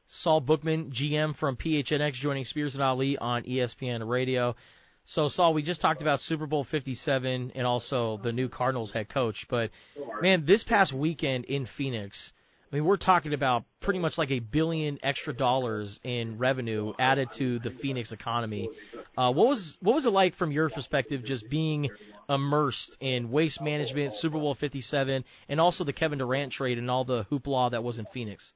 Saul 0.05 0.41
Bookman, 0.41 0.91
GM 0.91 1.35
from 1.35 1.55
PHNX, 1.55 2.13
joining 2.13 2.45
Spears 2.45 2.75
and 2.75 2.83
Ali 2.83 3.17
on 3.17 3.43
ESPN 3.43 4.07
Radio. 4.07 4.55
So, 5.05 5.27
Saul, 5.27 5.53
we 5.53 5.63
just 5.63 5.81
talked 5.81 6.01
about 6.01 6.19
Super 6.19 6.45
Bowl 6.45 6.63
57 6.63 7.51
and 7.55 7.67
also 7.67 8.17
the 8.17 8.31
new 8.31 8.47
Cardinals 8.47 8.91
head 8.91 9.09
coach. 9.09 9.47
But, 9.47 9.71
man, 10.21 10.45
this 10.45 10.63
past 10.63 10.93
weekend 10.93 11.45
in 11.45 11.65
Phoenix, 11.65 12.33
I 12.71 12.77
mean, 12.77 12.85
we're 12.85 12.97
talking 12.97 13.33
about 13.33 13.65
pretty 13.81 13.99
much 13.99 14.17
like 14.17 14.31
a 14.31 14.39
billion 14.39 14.97
extra 15.03 15.33
dollars 15.33 15.99
in 16.03 16.37
revenue 16.37 16.93
added 16.97 17.31
to 17.33 17.59
the 17.59 17.69
Phoenix 17.69 18.11
economy. 18.11 18.69
Uh, 19.15 19.31
what 19.31 19.47
was 19.47 19.77
what 19.79 19.93
was 19.93 20.05
it 20.05 20.11
like 20.11 20.33
from 20.33 20.51
your 20.51 20.69
perspective, 20.69 21.23
just 21.23 21.47
being 21.49 21.89
immersed 22.27 22.97
in 22.99 23.29
waste 23.29 23.61
management, 23.61 24.13
Super 24.13 24.39
Bowl 24.39 24.55
57, 24.55 25.23
and 25.49 25.61
also 25.61 25.83
the 25.83 25.93
Kevin 25.93 26.17
Durant 26.17 26.51
trade 26.51 26.77
and 26.79 26.89
all 26.89 27.03
the 27.03 27.25
hoopla 27.25 27.71
that 27.71 27.83
was 27.83 27.99
in 27.99 28.05
Phoenix? 28.05 28.53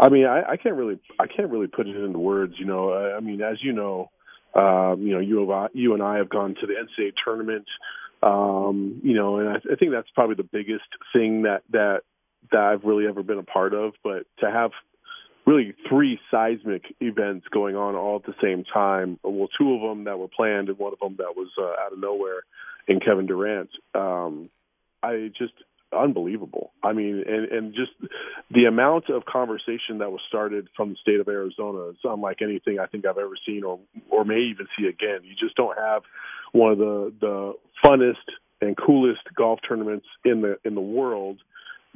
I 0.00 0.08
mean, 0.08 0.24
I, 0.24 0.52
I 0.52 0.56
can't 0.56 0.76
really, 0.76 0.98
I 1.18 1.26
can't 1.26 1.50
really 1.50 1.66
put 1.66 1.86
it 1.86 1.94
into 1.94 2.18
words. 2.18 2.54
You 2.58 2.64
know, 2.64 2.90
I, 2.90 3.16
I 3.18 3.20
mean, 3.20 3.42
as 3.42 3.58
you 3.62 3.72
know, 3.72 4.10
um, 4.54 5.02
you 5.02 5.12
know, 5.12 5.20
you 5.20 5.48
have, 5.50 5.70
you 5.74 5.92
and 5.92 6.02
I 6.02 6.16
have 6.16 6.30
gone 6.30 6.54
to 6.60 6.66
the 6.66 6.72
NCAA 6.72 7.12
tournament. 7.22 7.66
Um, 8.22 9.00
you 9.04 9.14
know, 9.14 9.38
and 9.38 9.48
I, 9.50 9.54
I 9.56 9.76
think 9.78 9.92
that's 9.92 10.08
probably 10.14 10.36
the 10.36 10.48
biggest 10.50 10.84
thing 11.12 11.42
that 11.42 11.62
that 11.72 12.00
that 12.50 12.60
I've 12.60 12.84
really 12.84 13.06
ever 13.06 13.22
been 13.22 13.38
a 13.38 13.42
part 13.42 13.74
of. 13.74 13.92
But 14.02 14.24
to 14.40 14.50
have 14.50 14.70
really 15.46 15.74
three 15.88 16.18
seismic 16.30 16.82
events 17.00 17.46
going 17.52 17.76
on 17.76 17.94
all 17.94 18.16
at 18.16 18.24
the 18.24 18.34
same 18.42 18.64
time, 18.64 19.18
well, 19.22 19.48
two 19.58 19.74
of 19.74 19.80
them 19.82 20.04
that 20.04 20.18
were 20.18 20.28
planned 20.28 20.68
and 20.68 20.78
one 20.78 20.94
of 20.94 20.98
them 20.98 21.16
that 21.18 21.36
was 21.36 21.48
uh, 21.58 21.84
out 21.84 21.92
of 21.92 21.98
nowhere 21.98 22.42
in 22.88 23.00
Kevin 23.00 23.26
Durant. 23.26 23.70
Um, 23.94 24.48
I 25.02 25.30
just 25.36 25.54
unbelievable. 25.92 26.72
I 26.82 26.92
mean, 26.92 27.24
and 27.26 27.46
and 27.50 27.74
just 27.74 27.92
the 28.50 28.64
amount 28.64 29.10
of 29.10 29.24
conversation 29.24 29.98
that 29.98 30.10
was 30.10 30.20
started 30.28 30.68
from 30.76 30.90
the 30.90 30.96
state 31.00 31.20
of 31.20 31.28
Arizona 31.28 31.90
is 31.90 31.96
unlike 32.04 32.38
anything 32.42 32.78
I 32.78 32.86
think 32.86 33.06
I've 33.06 33.18
ever 33.18 33.36
seen 33.46 33.64
or 33.64 33.78
or 34.10 34.24
may 34.24 34.40
even 34.40 34.66
see 34.78 34.86
again. 34.86 35.20
You 35.24 35.34
just 35.38 35.56
don't 35.56 35.76
have 35.78 36.02
one 36.52 36.72
of 36.72 36.78
the 36.78 37.12
the 37.20 37.52
funnest 37.84 38.16
and 38.60 38.76
coolest 38.76 39.22
golf 39.34 39.60
tournaments 39.66 40.06
in 40.24 40.42
the 40.42 40.58
in 40.64 40.74
the 40.74 40.80
world 40.80 41.38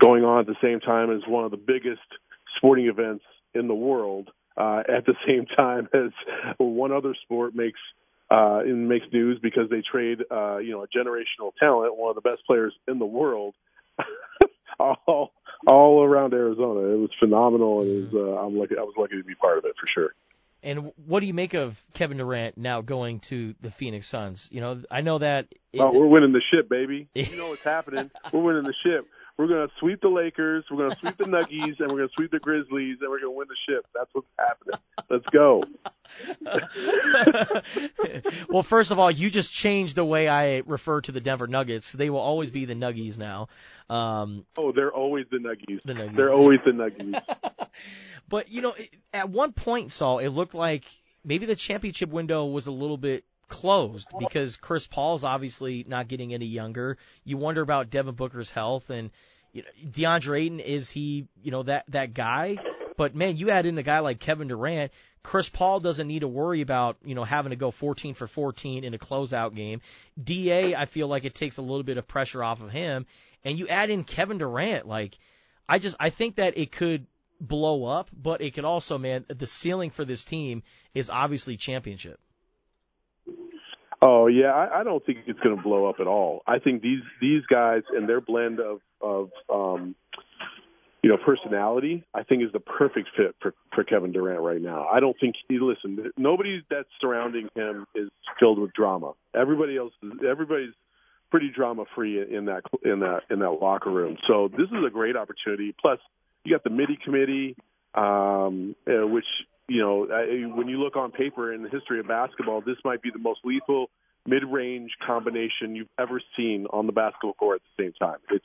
going 0.00 0.24
on 0.24 0.40
at 0.40 0.46
the 0.46 0.56
same 0.62 0.80
time 0.80 1.10
as 1.10 1.22
one 1.26 1.44
of 1.44 1.50
the 1.50 1.56
biggest 1.56 2.02
sporting 2.56 2.86
events 2.86 3.24
in 3.54 3.68
the 3.68 3.74
world 3.74 4.30
uh, 4.56 4.82
at 4.88 5.06
the 5.06 5.14
same 5.26 5.46
time 5.46 5.88
as 5.94 6.10
one 6.58 6.92
other 6.92 7.14
sport 7.22 7.54
makes 7.54 7.80
uh, 8.30 8.60
and 8.64 8.88
makes 8.88 9.06
news 9.12 9.38
because 9.42 9.68
they 9.70 9.82
trade 9.82 10.18
uh, 10.30 10.58
you 10.58 10.72
know 10.72 10.82
a 10.82 10.88
generational 10.88 11.52
talent, 11.58 11.96
one 11.96 12.10
of 12.10 12.14
the 12.14 12.28
best 12.28 12.44
players 12.46 12.74
in 12.88 12.98
the 12.98 13.06
world, 13.06 13.54
all 15.06 15.32
all 15.66 16.02
around 16.04 16.34
Arizona. 16.34 16.80
It 16.80 16.98
was 16.98 17.10
phenomenal, 17.18 17.80
and 17.80 17.90
it 17.90 18.12
was, 18.12 18.14
uh, 18.14 18.46
I'm 18.46 18.58
lucky. 18.58 18.74
I 18.78 18.82
was 18.82 18.94
lucky 18.96 19.16
to 19.16 19.24
be 19.24 19.34
part 19.34 19.58
of 19.58 19.64
it 19.64 19.74
for 19.80 19.86
sure. 19.92 20.14
And 20.62 20.92
what 21.06 21.20
do 21.20 21.26
you 21.26 21.34
make 21.34 21.52
of 21.52 21.78
Kevin 21.92 22.16
Durant 22.16 22.56
now 22.56 22.80
going 22.80 23.20
to 23.20 23.54
the 23.60 23.70
Phoenix 23.70 24.06
Suns? 24.06 24.48
You 24.50 24.62
know, 24.62 24.82
I 24.90 25.02
know 25.02 25.18
that. 25.18 25.46
It, 25.72 25.80
oh, 25.80 25.92
we're 25.92 26.06
winning 26.06 26.32
the 26.32 26.40
ship, 26.50 26.70
baby. 26.70 27.08
you 27.14 27.36
know 27.36 27.48
what's 27.48 27.62
happening. 27.62 28.10
We're 28.32 28.40
winning 28.40 28.64
the 28.64 28.74
ship. 28.82 29.06
We're 29.36 29.48
going 29.48 29.66
to 29.66 29.74
sweep 29.80 30.00
the 30.00 30.08
Lakers. 30.08 30.64
We're 30.70 30.76
going 30.76 30.90
to 30.90 30.96
sweep 30.98 31.16
the 31.18 31.24
Nuggies, 31.24 31.80
and 31.80 31.90
we're 31.90 31.98
going 31.98 32.08
to 32.08 32.14
sweep 32.14 32.30
the 32.30 32.38
Grizzlies, 32.38 32.98
and 33.00 33.10
we're 33.10 33.18
going 33.20 33.32
to 33.32 33.36
win 33.36 33.48
the 33.48 33.56
ship. 33.68 33.84
That's 33.92 34.08
what's 34.12 34.28
happening. 34.38 34.78
Let's 35.10 35.26
go. 35.26 35.64
well, 38.48 38.62
first 38.62 38.92
of 38.92 39.00
all, 39.00 39.10
you 39.10 39.30
just 39.30 39.52
changed 39.52 39.96
the 39.96 40.04
way 40.04 40.28
I 40.28 40.62
refer 40.66 41.00
to 41.02 41.12
the 41.12 41.20
Denver 41.20 41.48
Nuggets. 41.48 41.90
They 41.90 42.10
will 42.10 42.20
always 42.20 42.52
be 42.52 42.64
the 42.64 42.74
Nuggies 42.74 43.18
now. 43.18 43.48
Um, 43.90 44.46
oh, 44.56 44.70
they're 44.70 44.92
always 44.92 45.26
the 45.32 45.38
Nuggies. 45.38 45.80
The 45.84 45.94
Nuggies. 45.94 46.16
They're 46.16 46.32
always 46.32 46.60
the 46.64 46.70
Nuggies. 46.70 47.20
but 48.28 48.50
you 48.50 48.62
know, 48.62 48.74
at 49.12 49.28
one 49.30 49.52
point, 49.52 49.90
Saul, 49.90 50.20
it 50.20 50.28
looked 50.28 50.54
like 50.54 50.84
maybe 51.24 51.46
the 51.46 51.56
championship 51.56 52.10
window 52.10 52.46
was 52.46 52.66
a 52.66 52.72
little 52.72 52.96
bit 52.98 53.24
closed 53.48 54.08
because 54.18 54.56
Chris 54.56 54.86
Paul's 54.86 55.24
obviously 55.24 55.84
not 55.86 56.08
getting 56.08 56.34
any 56.34 56.46
younger. 56.46 56.98
You 57.24 57.36
wonder 57.36 57.62
about 57.62 57.90
Devin 57.90 58.14
Booker's 58.14 58.50
health 58.50 58.90
and 58.90 59.10
you 59.52 59.62
know, 59.62 59.68
DeAndre 59.90 60.40
Ayton 60.42 60.60
is 60.60 60.90
he, 60.90 61.28
you 61.42 61.50
know, 61.50 61.62
that 61.62 61.84
that 61.88 62.12
guy? 62.12 62.58
But 62.96 63.14
man, 63.14 63.36
you 63.36 63.50
add 63.50 63.66
in 63.66 63.78
a 63.78 63.82
guy 63.82 64.00
like 64.00 64.18
Kevin 64.18 64.48
Durant, 64.48 64.92
Chris 65.22 65.48
Paul 65.48 65.80
doesn't 65.80 66.06
need 66.06 66.20
to 66.20 66.28
worry 66.28 66.60
about, 66.60 66.96
you 67.04 67.14
know, 67.14 67.24
having 67.24 67.50
to 67.50 67.56
go 67.56 67.70
14 67.70 68.14
for 68.14 68.26
14 68.26 68.84
in 68.84 68.94
a 68.94 68.98
closeout 68.98 69.54
game. 69.54 69.80
DA, 70.22 70.74
I 70.74 70.86
feel 70.86 71.08
like 71.08 71.24
it 71.24 71.34
takes 71.34 71.56
a 71.56 71.62
little 71.62 71.82
bit 71.82 71.96
of 71.96 72.06
pressure 72.06 72.42
off 72.42 72.62
of 72.62 72.70
him. 72.70 73.06
And 73.44 73.58
you 73.58 73.68
add 73.68 73.90
in 73.90 74.04
Kevin 74.04 74.38
Durant, 74.38 74.86
like 74.86 75.18
I 75.68 75.78
just 75.78 75.96
I 75.98 76.10
think 76.10 76.36
that 76.36 76.58
it 76.58 76.72
could 76.72 77.06
blow 77.46 77.84
up, 77.84 78.10
but 78.12 78.40
it 78.40 78.54
could 78.54 78.64
also, 78.64 78.98
man, 78.98 79.24
the 79.28 79.46
ceiling 79.46 79.90
for 79.90 80.04
this 80.04 80.24
team 80.24 80.62
is 80.94 81.10
obviously 81.10 81.56
championship. 81.56 82.18
Oh 84.02 84.26
yeah, 84.26 84.52
I, 84.52 84.80
I 84.80 84.84
don't 84.84 85.04
think 85.06 85.18
it's 85.26 85.40
going 85.40 85.56
to 85.56 85.62
blow 85.62 85.88
up 85.88 85.96
at 85.98 86.06
all. 86.06 86.42
I 86.46 86.58
think 86.58 86.82
these 86.82 87.00
these 87.22 87.42
guys 87.48 87.82
and 87.90 88.08
their 88.08 88.20
blend 88.20 88.60
of 88.60 88.80
of 89.00 89.30
um, 89.48 89.94
you 91.02 91.08
know 91.08 91.16
personality, 91.16 92.04
I 92.12 92.22
think 92.22 92.42
is 92.42 92.52
the 92.52 92.60
perfect 92.60 93.08
fit 93.16 93.34
for 93.40 93.54
for 93.74 93.82
Kevin 93.82 94.12
Durant 94.12 94.42
right 94.42 94.60
now. 94.60 94.86
I 94.92 95.00
don't 95.00 95.16
think 95.18 95.36
he 95.48 95.58
listen. 95.58 96.10
Nobody 96.18 96.62
that's 96.68 96.88
surrounding 97.00 97.48
him 97.54 97.86
is 97.94 98.10
filled 98.38 98.58
with 98.58 98.74
drama. 98.74 99.12
Everybody 99.34 99.78
else, 99.78 99.92
everybody's 100.28 100.74
pretty 101.30 101.50
drama 101.54 101.84
free 101.94 102.20
in 102.20 102.44
that 102.44 102.62
in 102.84 103.00
that 103.00 103.22
in 103.30 103.38
that 103.38 103.52
locker 103.52 103.90
room. 103.90 104.16
So 104.28 104.48
this 104.48 104.68
is 104.68 104.84
a 104.86 104.90
great 104.90 105.16
opportunity. 105.16 105.74
Plus, 105.80 105.98
you 106.44 106.52
got 106.52 106.64
the 106.64 106.70
MIDI 106.70 106.98
committee, 107.02 107.56
um, 107.94 108.76
uh, 108.86 109.06
which 109.06 109.26
you 109.68 109.80
know, 109.80 110.06
when 110.54 110.68
you 110.68 110.78
look 110.78 110.96
on 110.96 111.10
paper 111.10 111.52
in 111.52 111.62
the 111.62 111.70
history 111.70 111.98
of 111.98 112.06
basketball, 112.06 112.60
this 112.60 112.76
might 112.84 113.02
be 113.02 113.10
the 113.10 113.18
most 113.18 113.40
lethal 113.44 113.88
mid-range 114.26 114.90
combination 115.06 115.74
you've 115.74 115.88
ever 115.98 116.20
seen 116.36 116.66
on 116.70 116.86
the 116.86 116.92
basketball 116.92 117.34
court 117.34 117.60
at 117.60 117.62
the 117.76 117.84
same 117.84 117.92
time. 117.92 118.18
It's 118.30 118.44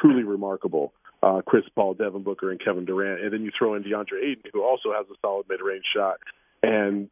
truly 0.00 0.22
remarkable. 0.22 0.92
Uh, 1.22 1.40
Chris 1.46 1.64
Paul, 1.74 1.94
Devin 1.94 2.22
Booker, 2.22 2.50
and 2.50 2.60
Kevin 2.62 2.84
Durant, 2.84 3.22
and 3.22 3.32
then 3.32 3.42
you 3.42 3.50
throw 3.56 3.74
in 3.74 3.82
DeAndre 3.82 4.22
Ayton, 4.22 4.50
who 4.52 4.62
also 4.62 4.92
has 4.92 5.06
a 5.10 5.14
solid 5.22 5.46
mid-range 5.48 5.84
shot. 5.94 6.18
And 6.62 7.08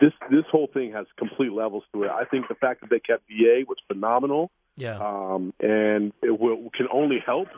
this 0.00 0.12
this 0.30 0.44
whole 0.50 0.68
thing 0.72 0.92
has 0.92 1.06
complete 1.16 1.52
levels 1.52 1.84
to 1.92 2.04
it. 2.04 2.10
I 2.10 2.24
think 2.24 2.48
the 2.48 2.54
fact 2.54 2.80
that 2.80 2.90
they 2.90 3.00
kept 3.00 3.28
Da 3.28 3.64
was 3.68 3.78
phenomenal. 3.88 4.50
Yeah. 4.76 4.98
Um, 4.98 5.54
and 5.60 6.12
it 6.22 6.38
will, 6.38 6.70
can 6.74 6.86
only 6.92 7.18
help 7.24 7.48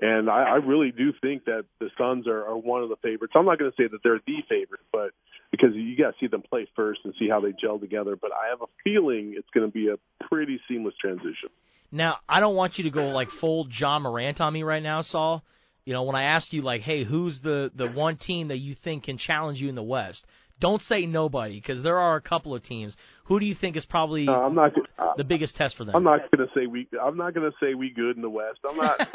and 0.00 0.28
I, 0.28 0.42
I 0.42 0.54
really 0.56 0.90
do 0.90 1.12
think 1.20 1.44
that 1.44 1.64
the 1.78 1.90
Suns 1.96 2.26
are, 2.26 2.44
are 2.44 2.56
one 2.56 2.82
of 2.82 2.88
the 2.88 2.96
favorites. 2.96 3.34
I'm 3.36 3.46
not 3.46 3.58
going 3.58 3.70
to 3.70 3.76
say 3.76 3.88
that 3.88 4.02
they're 4.02 4.20
the 4.26 4.42
favorite, 4.48 4.80
but 4.92 5.10
because 5.50 5.74
you 5.74 5.96
got 5.96 6.10
to 6.10 6.16
see 6.20 6.26
them 6.26 6.42
play 6.42 6.66
first 6.74 7.00
and 7.04 7.14
see 7.18 7.28
how 7.28 7.40
they 7.40 7.52
gel 7.52 7.78
together. 7.78 8.16
But 8.16 8.32
I 8.32 8.50
have 8.50 8.60
a 8.62 8.66
feeling 8.82 9.34
it's 9.36 9.48
going 9.54 9.66
to 9.66 9.72
be 9.72 9.88
a 9.88 9.96
pretty 10.26 10.60
seamless 10.68 10.94
transition. 11.00 11.50
Now, 11.92 12.18
I 12.28 12.40
don't 12.40 12.56
want 12.56 12.78
you 12.78 12.84
to 12.84 12.90
go 12.90 13.10
like 13.10 13.30
full 13.30 13.68
Ja 13.70 14.00
Morant 14.00 14.40
on 14.40 14.52
me 14.52 14.64
right 14.64 14.82
now, 14.82 15.02
Saul. 15.02 15.44
You 15.84 15.92
know, 15.92 16.02
when 16.04 16.16
I 16.16 16.24
asked 16.24 16.52
you 16.52 16.62
like, 16.62 16.80
hey, 16.80 17.04
who's 17.04 17.40
the 17.40 17.70
the 17.74 17.86
one 17.86 18.16
team 18.16 18.48
that 18.48 18.56
you 18.56 18.74
think 18.74 19.04
can 19.04 19.18
challenge 19.18 19.60
you 19.60 19.68
in 19.68 19.74
the 19.74 19.82
West? 19.82 20.26
Don't 20.60 20.80
say 20.80 21.06
nobody 21.06 21.56
because 21.56 21.82
there 21.82 21.98
are 21.98 22.16
a 22.16 22.20
couple 22.20 22.54
of 22.54 22.62
teams. 22.62 22.96
Who 23.24 23.40
do 23.40 23.46
you 23.46 23.54
think 23.54 23.76
is 23.76 23.84
probably 23.84 24.28
uh, 24.28 24.32
I'm 24.32 24.54
not, 24.54 24.72
uh, 24.98 25.14
the 25.16 25.24
biggest 25.24 25.56
test 25.56 25.76
for 25.76 25.84
them? 25.84 25.96
I'm 25.96 26.04
not 26.04 26.20
going 26.30 26.46
to 26.46 26.54
say 26.54 26.66
we. 26.66 26.86
I'm 27.00 27.16
not 27.16 27.34
going 27.34 27.50
to 27.50 27.56
say 27.60 27.74
we 27.74 27.90
good 27.90 28.16
in 28.16 28.22
the 28.22 28.30
West. 28.30 28.60
I'm 28.68 28.76
not 28.76 29.00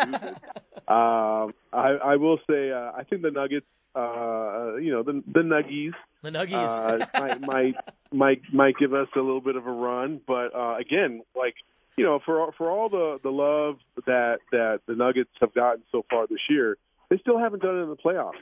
um, 0.87 1.53
I, 1.71 1.97
I 2.03 2.15
will 2.17 2.39
say 2.49 2.71
uh, 2.71 2.91
I 2.95 3.03
think 3.09 3.21
the 3.21 3.31
Nuggets. 3.31 3.65
Uh, 3.95 4.75
you 4.75 4.91
know 4.91 5.01
the 5.01 5.23
the 5.33 5.39
Nuggies. 5.39 5.93
The 6.21 6.29
Nuggies 6.29 6.53
uh, 6.53 7.05
might 7.19 7.41
might 7.41 7.75
might 8.11 8.41
might 8.53 8.77
give 8.77 8.93
us 8.93 9.07
a 9.15 9.19
little 9.19 9.41
bit 9.41 9.55
of 9.55 9.65
a 9.65 9.71
run, 9.71 10.21
but 10.27 10.53
uh, 10.55 10.77
again, 10.77 11.23
like 11.35 11.55
you 11.99 12.05
know, 12.05 12.19
for 12.25 12.53
for 12.57 12.71
all 12.71 12.87
the 12.89 13.19
the 13.23 13.29
love 13.29 13.75
that 14.05 14.37
that 14.51 14.79
the 14.87 14.95
Nuggets 14.95 15.31
have 15.41 15.53
gotten 15.53 15.83
so 15.91 16.05
far 16.09 16.27
this 16.27 16.39
year, 16.49 16.77
they 17.09 17.17
still 17.17 17.37
haven't 17.37 17.61
done 17.61 17.77
it 17.77 17.81
in 17.83 17.89
the 17.89 17.97
playoffs. 17.97 18.39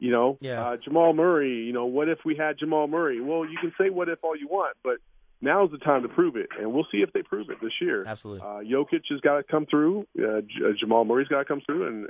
You 0.00 0.10
know, 0.10 0.38
yeah. 0.40 0.62
uh, 0.62 0.76
Jamal 0.82 1.12
Murray. 1.12 1.64
You 1.64 1.72
know, 1.72 1.86
what 1.86 2.08
if 2.08 2.18
we 2.24 2.34
had 2.34 2.58
Jamal 2.58 2.88
Murray? 2.88 3.20
Well, 3.20 3.44
you 3.44 3.58
can 3.60 3.72
say 3.78 3.90
what 3.90 4.08
if 4.08 4.18
all 4.22 4.36
you 4.36 4.48
want, 4.48 4.76
but 4.82 4.96
now 5.42 5.64
is 5.64 5.70
the 5.70 5.78
time 5.78 6.02
to 6.02 6.08
prove 6.08 6.36
it, 6.36 6.48
and 6.58 6.72
we'll 6.72 6.86
see 6.90 6.98
if 6.98 7.12
they 7.12 7.22
prove 7.22 7.48
it 7.50 7.58
this 7.62 7.72
year. 7.80 8.04
Absolutely. 8.06 8.42
Uh, 8.42 8.60
Jokic 8.60 9.02
has 9.10 9.20
got 9.20 9.36
to 9.36 9.42
come 9.42 9.66
through. 9.66 10.06
Uh, 10.18 10.40
J- 10.40 10.64
uh, 10.66 10.72
Jamal 10.78 11.04
Murray's 11.04 11.28
got 11.28 11.38
to 11.38 11.44
come 11.44 11.60
through, 11.64 11.86
and 11.86 12.08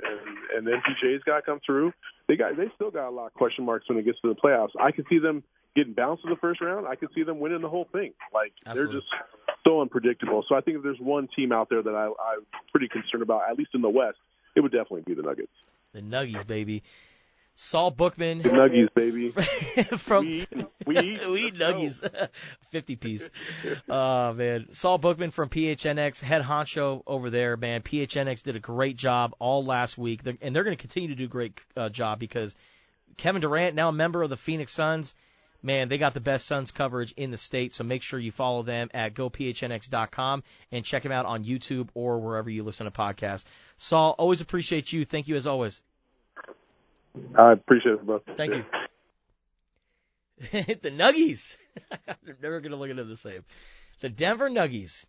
and, 0.57 0.67
and 0.67 0.81
MPJ's 0.81 1.23
got 1.23 1.37
to 1.37 1.41
come 1.41 1.59
through. 1.65 1.93
They 2.27 2.35
got 2.35 2.57
they 2.57 2.71
still 2.75 2.91
got 2.91 3.09
a 3.09 3.11
lot 3.11 3.27
of 3.27 3.33
question 3.33 3.65
marks 3.65 3.87
when 3.87 3.97
it 3.97 4.05
gets 4.05 4.19
to 4.21 4.29
the 4.29 4.35
playoffs. 4.35 4.71
I 4.79 4.91
can 4.91 5.05
see 5.09 5.19
them 5.19 5.43
getting 5.75 5.93
bounced 5.93 6.23
in 6.23 6.29
the 6.29 6.35
first 6.37 6.61
round. 6.61 6.87
I 6.87 6.95
can 6.95 7.09
see 7.15 7.23
them 7.23 7.39
winning 7.39 7.61
the 7.61 7.69
whole 7.69 7.87
thing. 7.91 8.13
Like 8.33 8.53
Absolutely. 8.65 8.93
they're 8.93 9.01
just 9.01 9.11
so 9.65 9.81
unpredictable. 9.81 10.43
So 10.47 10.55
I 10.55 10.61
think 10.61 10.77
if 10.77 10.83
there's 10.83 10.99
one 10.99 11.27
team 11.35 11.51
out 11.51 11.69
there 11.69 11.81
that 11.81 11.95
I, 11.95 12.05
I'm 12.05 12.45
pretty 12.71 12.87
concerned 12.87 13.23
about, 13.23 13.49
at 13.49 13.57
least 13.57 13.71
in 13.73 13.81
the 13.81 13.89
West, 13.89 14.17
it 14.55 14.61
would 14.61 14.71
definitely 14.71 15.03
be 15.05 15.13
the 15.13 15.21
Nuggets. 15.21 15.51
The 15.93 16.01
Nuggies, 16.01 16.45
baby. 16.45 16.83
Saul 17.63 17.91
Bookman. 17.91 18.41
Nuggies, 18.41 18.91
baby. 18.95 19.29
from 19.97 20.25
we 20.25 20.39
eat, 20.39 20.49
we 20.87 20.95
we 21.27 21.45
eat 21.45 21.53
Nuggies. 21.53 22.29
50 22.71 22.95
piece. 22.95 23.29
Oh, 23.87 24.33
man. 24.33 24.65
Saul 24.71 24.97
Bookman 24.97 25.29
from 25.29 25.47
PHNX, 25.47 26.21
head 26.21 26.41
honcho 26.41 27.03
over 27.05 27.29
there, 27.29 27.57
man. 27.57 27.83
PHNX 27.83 28.41
did 28.41 28.55
a 28.55 28.59
great 28.59 28.97
job 28.97 29.35
all 29.37 29.63
last 29.63 29.95
week, 29.95 30.21
and 30.41 30.55
they're 30.55 30.63
going 30.63 30.75
to 30.75 30.81
continue 30.81 31.09
to 31.09 31.15
do 31.15 31.25
a 31.25 31.27
great 31.27 31.53
uh, 31.77 31.89
job 31.89 32.17
because 32.17 32.55
Kevin 33.17 33.41
Durant, 33.41 33.75
now 33.75 33.89
a 33.89 33.93
member 33.93 34.23
of 34.23 34.31
the 34.31 34.37
Phoenix 34.37 34.73
Suns, 34.73 35.13
man, 35.61 35.87
they 35.87 35.99
got 35.99 36.15
the 36.15 36.19
best 36.19 36.47
Suns 36.47 36.71
coverage 36.71 37.13
in 37.15 37.29
the 37.29 37.37
state. 37.37 37.75
So 37.75 37.83
make 37.83 38.01
sure 38.01 38.19
you 38.19 38.31
follow 38.31 38.63
them 38.63 38.89
at 38.91 39.13
gophnx.com 39.13 40.43
and 40.71 40.83
check 40.83 41.03
them 41.03 41.11
out 41.11 41.27
on 41.27 41.45
YouTube 41.45 41.89
or 41.93 42.19
wherever 42.21 42.49
you 42.49 42.63
listen 42.63 42.85
to 42.85 42.91
podcasts. 42.91 43.43
Saul, 43.77 44.15
always 44.17 44.41
appreciate 44.41 44.91
you. 44.91 45.05
Thank 45.05 45.27
you 45.27 45.35
as 45.35 45.45
always. 45.45 45.79
I 47.37 47.53
appreciate 47.53 47.93
it, 47.93 48.05
bro. 48.05 48.21
Thank 48.37 48.53
you. 48.53 48.65
the 50.51 50.91
Nuggies. 50.91 51.55
I'm 52.07 52.37
never 52.41 52.61
going 52.61 52.71
to 52.71 52.77
look 52.77 52.89
at 52.89 52.95
them 52.95 53.09
the 53.09 53.17
same. 53.17 53.43
The 53.99 54.09
Denver 54.09 54.49
Nuggies. 54.49 55.05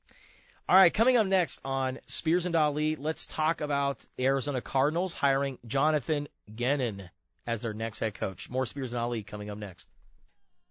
All 0.69 0.77
right, 0.77 0.93
coming 0.93 1.17
up 1.17 1.27
next 1.27 1.61
on 1.65 1.99
Spears 2.07 2.47
and 2.47 2.55
Ali, 2.55 2.97
let's 2.97 3.27
talk 3.27 3.61
about 3.61 4.05
Arizona 4.19 4.61
Cardinals 4.61 5.13
hiring 5.13 5.59
Jonathan 5.67 6.29
Gannon 6.55 7.11
as 7.47 7.63
their 7.63 7.75
next 7.75 7.99
head 7.99 8.15
coach. 8.15 8.49
More 8.49 8.67
Spears 8.67 8.93
and 8.93 9.01
Ali 9.01 9.23
coming 9.23 9.51
up 9.51 9.59
next. 9.59 9.89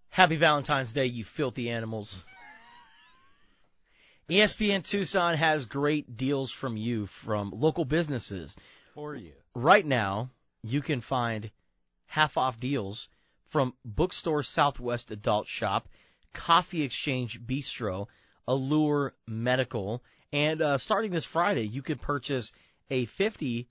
Happy 0.09 0.37
Valentine's 0.37 0.93
Day, 0.93 1.05
you 1.05 1.23
filthy 1.23 1.69
animals. 1.69 2.23
ESPN 4.29 4.83
Tucson 4.83 5.35
has 5.35 5.65
great 5.65 6.15
deals 6.15 6.51
from 6.51 6.77
you 6.77 7.05
from 7.05 7.51
local 7.51 7.83
businesses. 7.83 8.55
For 8.93 9.13
you. 9.13 9.33
Right 9.53 9.85
now, 9.85 10.29
you 10.63 10.81
can 10.81 11.01
find 11.01 11.51
half 12.05 12.37
off 12.37 12.59
deals 12.59 13.09
from 13.47 13.73
Bookstore 13.83 14.43
Southwest 14.43 15.11
Adult 15.11 15.47
Shop, 15.47 15.87
Coffee 16.33 16.83
Exchange 16.83 17.41
Bistro, 17.41 18.07
Allure 18.47 19.13
Medical, 19.27 20.03
and 20.33 20.61
uh, 20.61 20.77
starting 20.77 21.11
this 21.11 21.25
Friday, 21.25 21.67
you 21.67 21.81
can 21.81 21.97
purchase 21.97 22.51
a 22.89 23.05
$50 23.05 23.67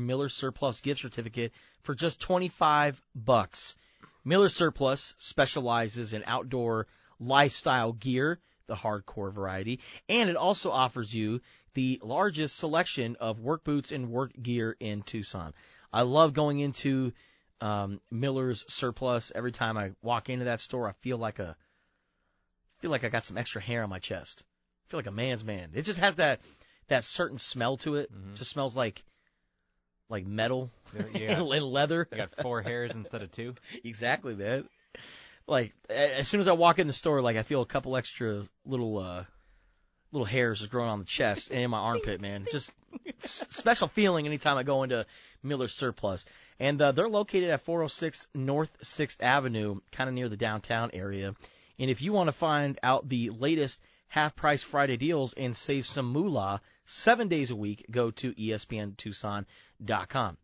Miller 0.00 0.28
Surplus 0.28 0.80
gift 0.80 1.00
certificate 1.00 1.52
for 1.82 1.94
just 1.94 2.20
25 2.20 3.00
bucks. 3.14 3.76
Miller 4.24 4.48
Surplus 4.48 5.14
specializes 5.18 6.12
in 6.12 6.22
outdoor 6.26 6.86
lifestyle 7.20 7.92
gear, 7.92 8.40
the 8.66 8.76
hardcore 8.76 9.32
variety, 9.32 9.80
and 10.08 10.30
it 10.30 10.36
also 10.36 10.70
offers 10.70 11.12
you 11.12 11.40
the 11.74 12.00
largest 12.02 12.56
selection 12.56 13.16
of 13.20 13.40
work 13.40 13.64
boots 13.64 13.92
and 13.92 14.10
work 14.10 14.32
gear 14.40 14.76
in 14.78 15.02
Tucson. 15.02 15.54
I 15.92 16.02
love 16.02 16.32
going 16.32 16.60
into 16.60 17.12
um, 17.60 18.00
Miller's 18.10 18.64
Surplus. 18.68 19.30
Every 19.34 19.52
time 19.52 19.76
I 19.76 19.92
walk 20.02 20.30
into 20.30 20.46
that 20.46 20.60
store, 20.60 20.88
I 20.88 20.92
feel 21.00 21.18
like 21.18 21.38
a 21.38 21.56
feel 22.80 22.90
like 22.90 23.04
I 23.04 23.08
got 23.08 23.24
some 23.24 23.38
extra 23.38 23.60
hair 23.62 23.82
on 23.84 23.90
my 23.90 24.00
chest. 24.00 24.42
I 24.86 24.90
feel 24.90 24.98
like 24.98 25.06
a 25.06 25.12
man's 25.12 25.44
man. 25.44 25.70
It 25.74 25.82
just 25.82 26.00
has 26.00 26.16
that 26.16 26.40
that 26.88 27.04
certain 27.04 27.38
smell 27.38 27.76
to 27.78 27.96
it. 27.96 28.12
Mhm. 28.12 28.36
Just 28.36 28.50
smells 28.50 28.76
like 28.76 29.04
like 30.08 30.26
metal 30.26 30.70
you 31.14 31.26
and 31.28 31.46
leather. 31.46 32.08
You 32.10 32.18
got 32.18 32.34
four 32.42 32.60
hairs 32.62 32.94
instead 32.94 33.22
of 33.22 33.30
two. 33.30 33.54
exactly, 33.84 34.34
man. 34.34 34.68
Like 35.46 35.72
as 35.88 36.28
soon 36.28 36.40
as 36.40 36.48
I 36.48 36.52
walk 36.52 36.78
in 36.78 36.86
the 36.86 36.92
store, 36.92 37.20
like 37.20 37.36
I 37.36 37.42
feel 37.42 37.62
a 37.62 37.66
couple 37.66 37.96
extra 37.96 38.46
little 38.64 38.98
uh 38.98 39.24
little 40.10 40.26
hairs 40.26 40.58
just 40.58 40.70
growing 40.70 40.90
on 40.90 40.98
the 40.98 41.04
chest 41.04 41.50
and 41.50 41.60
in 41.60 41.70
my 41.70 41.78
armpit, 41.78 42.20
man. 42.20 42.46
Just 42.50 42.70
special 43.20 43.88
feeling 43.88 44.26
anytime 44.26 44.58
I 44.58 44.62
go 44.62 44.82
into 44.82 45.06
Miller 45.42 45.68
Surplus. 45.68 46.24
And 46.58 46.80
uh, 46.80 46.92
they're 46.92 47.08
located 47.08 47.50
at 47.50 47.62
406 47.62 48.26
North 48.34 48.70
6th 48.80 49.16
Avenue, 49.20 49.80
kind 49.90 50.08
of 50.08 50.14
near 50.14 50.28
the 50.28 50.36
downtown 50.36 50.90
area. 50.92 51.34
And 51.78 51.90
if 51.90 52.02
you 52.02 52.12
want 52.12 52.28
to 52.28 52.32
find 52.32 52.78
out 52.82 53.08
the 53.08 53.30
latest 53.30 53.80
half 54.08 54.36
price 54.36 54.62
Friday 54.62 54.96
deals 54.96 55.32
and 55.32 55.56
save 55.56 55.86
some 55.86 56.12
moolah 56.12 56.60
seven 56.84 57.28
days 57.28 57.50
a 57.50 57.56
week, 57.56 57.86
go 57.90 58.10
to 58.10 58.34
ESPNTucson.com. 58.34 60.36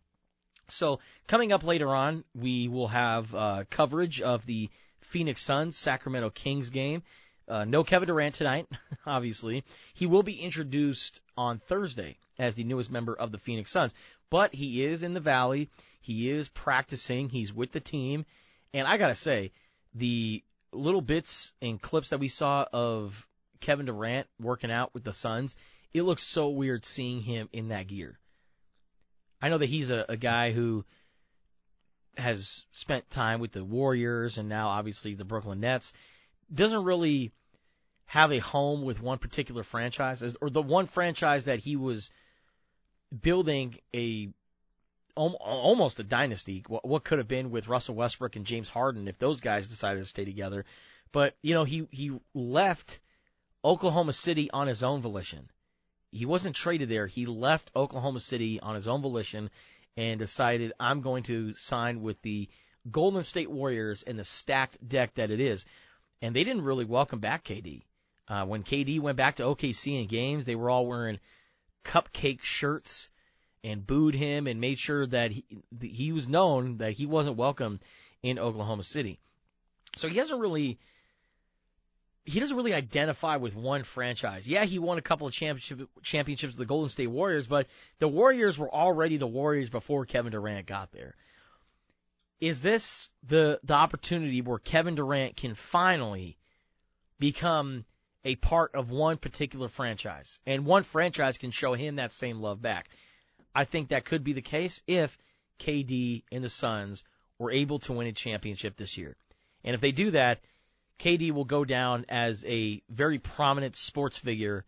So 0.71 1.01
coming 1.27 1.53
up 1.53 1.65
later 1.65 1.95
on, 1.95 2.25
we 2.35 2.69
will 2.69 2.89
have 2.89 3.35
uh, 3.35 3.65
coverage 3.71 4.21
of 4.21 4.45
the 4.47 4.71
Phoenix 5.01 5.43
Suns 5.43 5.77
Sacramento 5.77 6.31
Kings 6.31 6.71
game. 6.71 7.03
Uh, 7.47 7.65
no 7.65 7.85
Kevin 7.85 8.09
Durant 8.09 8.35
tonight, 8.35 8.67
obviously. 9.07 9.65
He 9.95 10.07
will 10.07 10.23
be 10.23 10.41
introduced 10.41 11.21
on 11.37 11.59
Thursday 11.59 12.19
as 12.39 12.55
the 12.55 12.65
newest 12.65 12.91
member 12.91 13.15
of 13.15 13.33
the 13.33 13.39
Phoenix 13.39 13.71
Suns, 13.71 13.95
but 14.31 14.55
he 14.55 14.85
is 14.85 15.03
in 15.03 15.15
the 15.15 15.21
Valley. 15.21 15.71
He 16.01 16.31
is 16.31 16.49
practicing. 16.49 17.29
He's 17.29 17.53
with 17.53 17.73
the 17.73 17.81
team, 17.81 18.25
and 18.73 18.87
I 18.87 18.97
gotta 18.97 19.15
say, 19.15 19.53
the 19.95 20.43
little 20.73 21.01
bits 21.01 21.53
and 21.61 21.81
clips 21.81 22.11
that 22.11 22.21
we 22.21 22.29
saw 22.29 22.67
of 22.73 23.27
Kevin 23.61 23.87
Durant 23.87 24.27
working 24.39 24.71
out 24.71 24.95
with 24.95 25.05
the 25.05 25.13
Suns, 25.13 25.57
it 25.93 26.03
looks 26.03 26.23
so 26.23 26.51
weird 26.51 26.85
seeing 26.85 27.23
him 27.23 27.49
in 27.53 27.69
that 27.69 27.87
gear. 27.87 28.19
I 29.41 29.49
know 29.49 29.59
that 29.59 29.67
he's 29.67 29.91
a, 29.91 30.05
a 30.09 30.17
guy 30.17 30.53
who 30.53 30.85
has 32.17 32.65
spent 32.73 33.09
time 33.11 33.41
with 33.41 33.53
the 33.53 33.65
Warriors 33.65 34.39
and 34.39 34.49
now 34.49 34.69
obviously 34.69 35.15
the 35.15 35.25
Brooklyn 35.25 35.61
Nets. 35.61 35.93
Doesn't 36.53 36.85
really 36.85 37.33
have 38.07 38.33
a 38.33 38.39
home 38.39 38.83
with 38.83 39.03
one 39.03 39.19
particular 39.19 39.63
franchise, 39.63 40.37
or 40.41 40.51
the 40.51 40.63
one 40.63 40.87
franchise 40.87 41.45
that 41.45 41.59
he 41.59 41.77
was 41.77 42.11
building 43.17 43.79
a 43.95 44.31
almost 45.17 45.99
a 45.99 46.05
dynasty. 46.05 46.65
What, 46.69 47.05
could 47.05 47.19
have 47.19 47.27
been 47.27 47.51
with 47.51 47.67
Russell 47.67 47.97
Westbrook 47.97 48.37
and 48.37 48.47
James 48.47 48.69
Harden 48.69 49.09
if 49.09 49.19
those 49.19 49.41
guys 49.41 49.67
decided 49.67 49.99
to 49.99 50.07
stay 50.07 50.25
together. 50.25 50.65
But 51.11 51.37
you 51.43 51.55
know 51.55 51.65
he 51.65 51.89
he 51.91 52.13
left 52.35 53.01
Oklahoma 53.65 54.13
City 54.13 54.51
on 54.51 54.69
his 54.69 54.83
own 54.83 55.01
volition. 55.01 55.51
He 56.11 56.25
wasn't 56.25 56.57
traded 56.57 56.89
there. 56.89 57.07
He 57.07 57.27
left 57.27 57.71
Oklahoma 57.75 58.21
City 58.21 58.61
on 58.61 58.75
his 58.75 58.89
own 58.89 59.03
volition 59.03 59.51
and 59.97 60.19
decided 60.19 60.73
I'm 60.79 61.01
going 61.01 61.25
to 61.25 61.55
sign 61.55 62.03
with 62.03 62.23
the 62.23 62.49
Golden 62.91 63.25
State 63.25 63.51
Warriors 63.51 64.03
and 64.03 64.19
the 64.19 64.25
stacked 64.25 64.87
deck 64.87 65.15
that 65.15 65.31
it 65.31 65.41
is. 65.41 65.67
And 66.23 66.35
they 66.35 66.45
didn't 66.45 66.63
really 66.63 66.85
welcome 66.85 67.21
back 67.21 67.45
KD. 67.45 67.83
Uh, 68.29 68.45
when 68.45 68.63
KD 68.63 69.01
went 69.01 69.17
back 69.17 69.37
to 69.37 69.43
OKC 69.43 70.01
in 70.01 70.07
games, 70.07 70.45
they 70.45 70.55
were 70.55 70.71
all 70.71 70.87
wearing 70.87 71.19
cupcake 71.89 72.43
shirts 72.43 73.09
and 73.65 73.87
booed 73.87 74.15
him 74.15 74.47
and 74.47 74.61
made 74.61 74.79
sure 74.79 75.07
that 75.07 75.31
he, 75.31 75.45
he 75.81 76.13
was 76.13 76.29
known 76.29 76.79
that 76.79 76.93
he 76.93 77.07
wasn't 77.07 77.37
welcome 77.37 77.81
in 78.23 78.39
Oklahoma 78.39 78.83
City. 78.83 79.19
So 79.97 80.09
he 80.09 80.19
hasn't 80.19 80.41
really 80.41 80.79
he 82.25 82.41
doesn't 82.41 82.57
really 82.57 82.75
identify 82.75 83.37
with 83.37 83.57
one 83.57 83.85
franchise. 83.85 84.47
Yeah, 84.47 84.67
he 84.67 84.79
won 84.79 84.99
a 84.99 85.03
couple 85.03 85.27
of 85.27 85.33
championship 85.33 85.89
championships 86.03 86.53
with 86.53 86.59
the 86.59 86.67
Golden 86.67 86.91
State 86.91 87.07
Warriors, 87.07 87.47
but 87.47 87.67
the 88.01 88.09
Warriors 88.09 88.59
were 88.59 88.73
already 88.73 89.17
the 89.17 89.27
Warriors 89.27 89.71
before 89.71 90.05
Kevin 90.05 90.33
Durant 90.33 90.67
got 90.67 90.93
there. 90.93 91.15
Is 92.39 92.61
this 92.61 93.09
the 93.27 93.61
the 93.65 93.73
opportunity 93.73 94.43
where 94.43 94.59
Kevin 94.59 94.95
Durant 94.95 95.37
can 95.37 95.55
finally 95.55 96.37
become 97.19 97.87
a 98.25 98.37
part 98.37 98.75
of 98.75 98.91
one 98.91 99.17
particular 99.17 99.69
franchise 99.69 100.41
and 100.47 100.67
one 100.67 100.83
franchise 100.83 101.39
can 101.39 101.51
show 101.51 101.75
him 101.75 101.97
that 101.97 102.13
same 102.13 102.41
love 102.41 102.61
back? 102.61 102.89
I 103.55 103.65
think 103.65 103.89
that 103.89 104.05
could 104.05 104.25
be 104.25 104.33
the 104.33 104.43
case 104.43 104.83
if 104.87 105.17
KD 105.59 106.23
and 106.31 106.45
the 106.45 106.49
Suns 106.49 107.05
were 107.39 107.51
able 107.51 107.79
to 107.81 107.93
win 107.93 108.07
a 108.07 108.13
championship 108.13 108.77
this 108.77 108.97
year. 108.97 109.17
And 109.65 109.75
if 109.75 109.81
they 109.81 109.93
do 109.93 110.11
that, 110.13 110.41
KD 110.99 111.31
will 111.31 111.45
go 111.45 111.65
down 111.65 112.07
as 112.09 112.45
a 112.45 112.83
very 112.89 113.19
prominent 113.19 113.77
sports 113.77 114.19
figure 114.19 114.65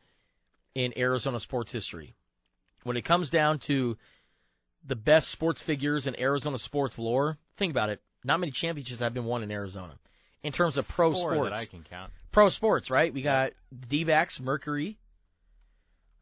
in 0.74 0.96
Arizona 0.96 1.40
sports 1.40 1.72
history. 1.72 2.14
When 2.84 2.96
it 2.96 3.04
comes 3.04 3.30
down 3.30 3.58
to 3.60 3.98
the 4.84 4.96
best 4.96 5.28
sports 5.28 5.60
figures 5.60 6.06
in 6.06 6.18
Arizona 6.18 6.58
sports 6.58 6.98
lore, 6.98 7.38
think 7.56 7.72
about 7.72 7.90
it. 7.90 8.00
Not 8.24 8.40
many 8.40 8.52
championships 8.52 9.00
have 9.00 9.14
been 9.14 9.24
won 9.24 9.42
in 9.42 9.50
Arizona. 9.50 9.98
In 10.42 10.52
terms 10.52 10.78
of 10.78 10.88
pro 10.88 11.12
Four 11.12 11.34
sports. 11.34 11.60
I 11.60 11.64
can 11.66 11.82
count, 11.82 12.12
Pro 12.32 12.48
sports, 12.48 12.90
right? 12.90 13.12
We 13.12 13.22
got 13.22 13.52
D-backs, 13.88 14.40
Mercury. 14.40 14.96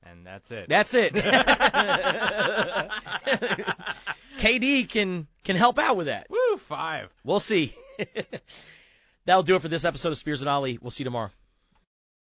and 0.03 0.27
that's 0.27 0.51
it. 0.51 0.69
That's 0.69 0.95
it. 0.95 1.15
KD 4.39 4.89
can 4.89 5.27
can 5.45 5.57
help 5.57 5.79
out 5.79 5.97
with 5.97 6.07
that. 6.07 6.27
Woo, 6.31 6.57
five. 6.59 7.11
We'll 7.25 7.41
see. 7.41 7.75
That'll 9.27 9.43
do 9.43 9.57
it 9.57 9.63
for 9.63 9.69
this 9.69 9.85
episode 9.85 10.11
of 10.11 10.19
Spears 10.19 10.41
and 10.41 10.49
Ali. 10.49 10.79
We'll 10.81 10.91
see 10.91 11.03
you 11.03 11.07
tomorrow. 11.07 11.31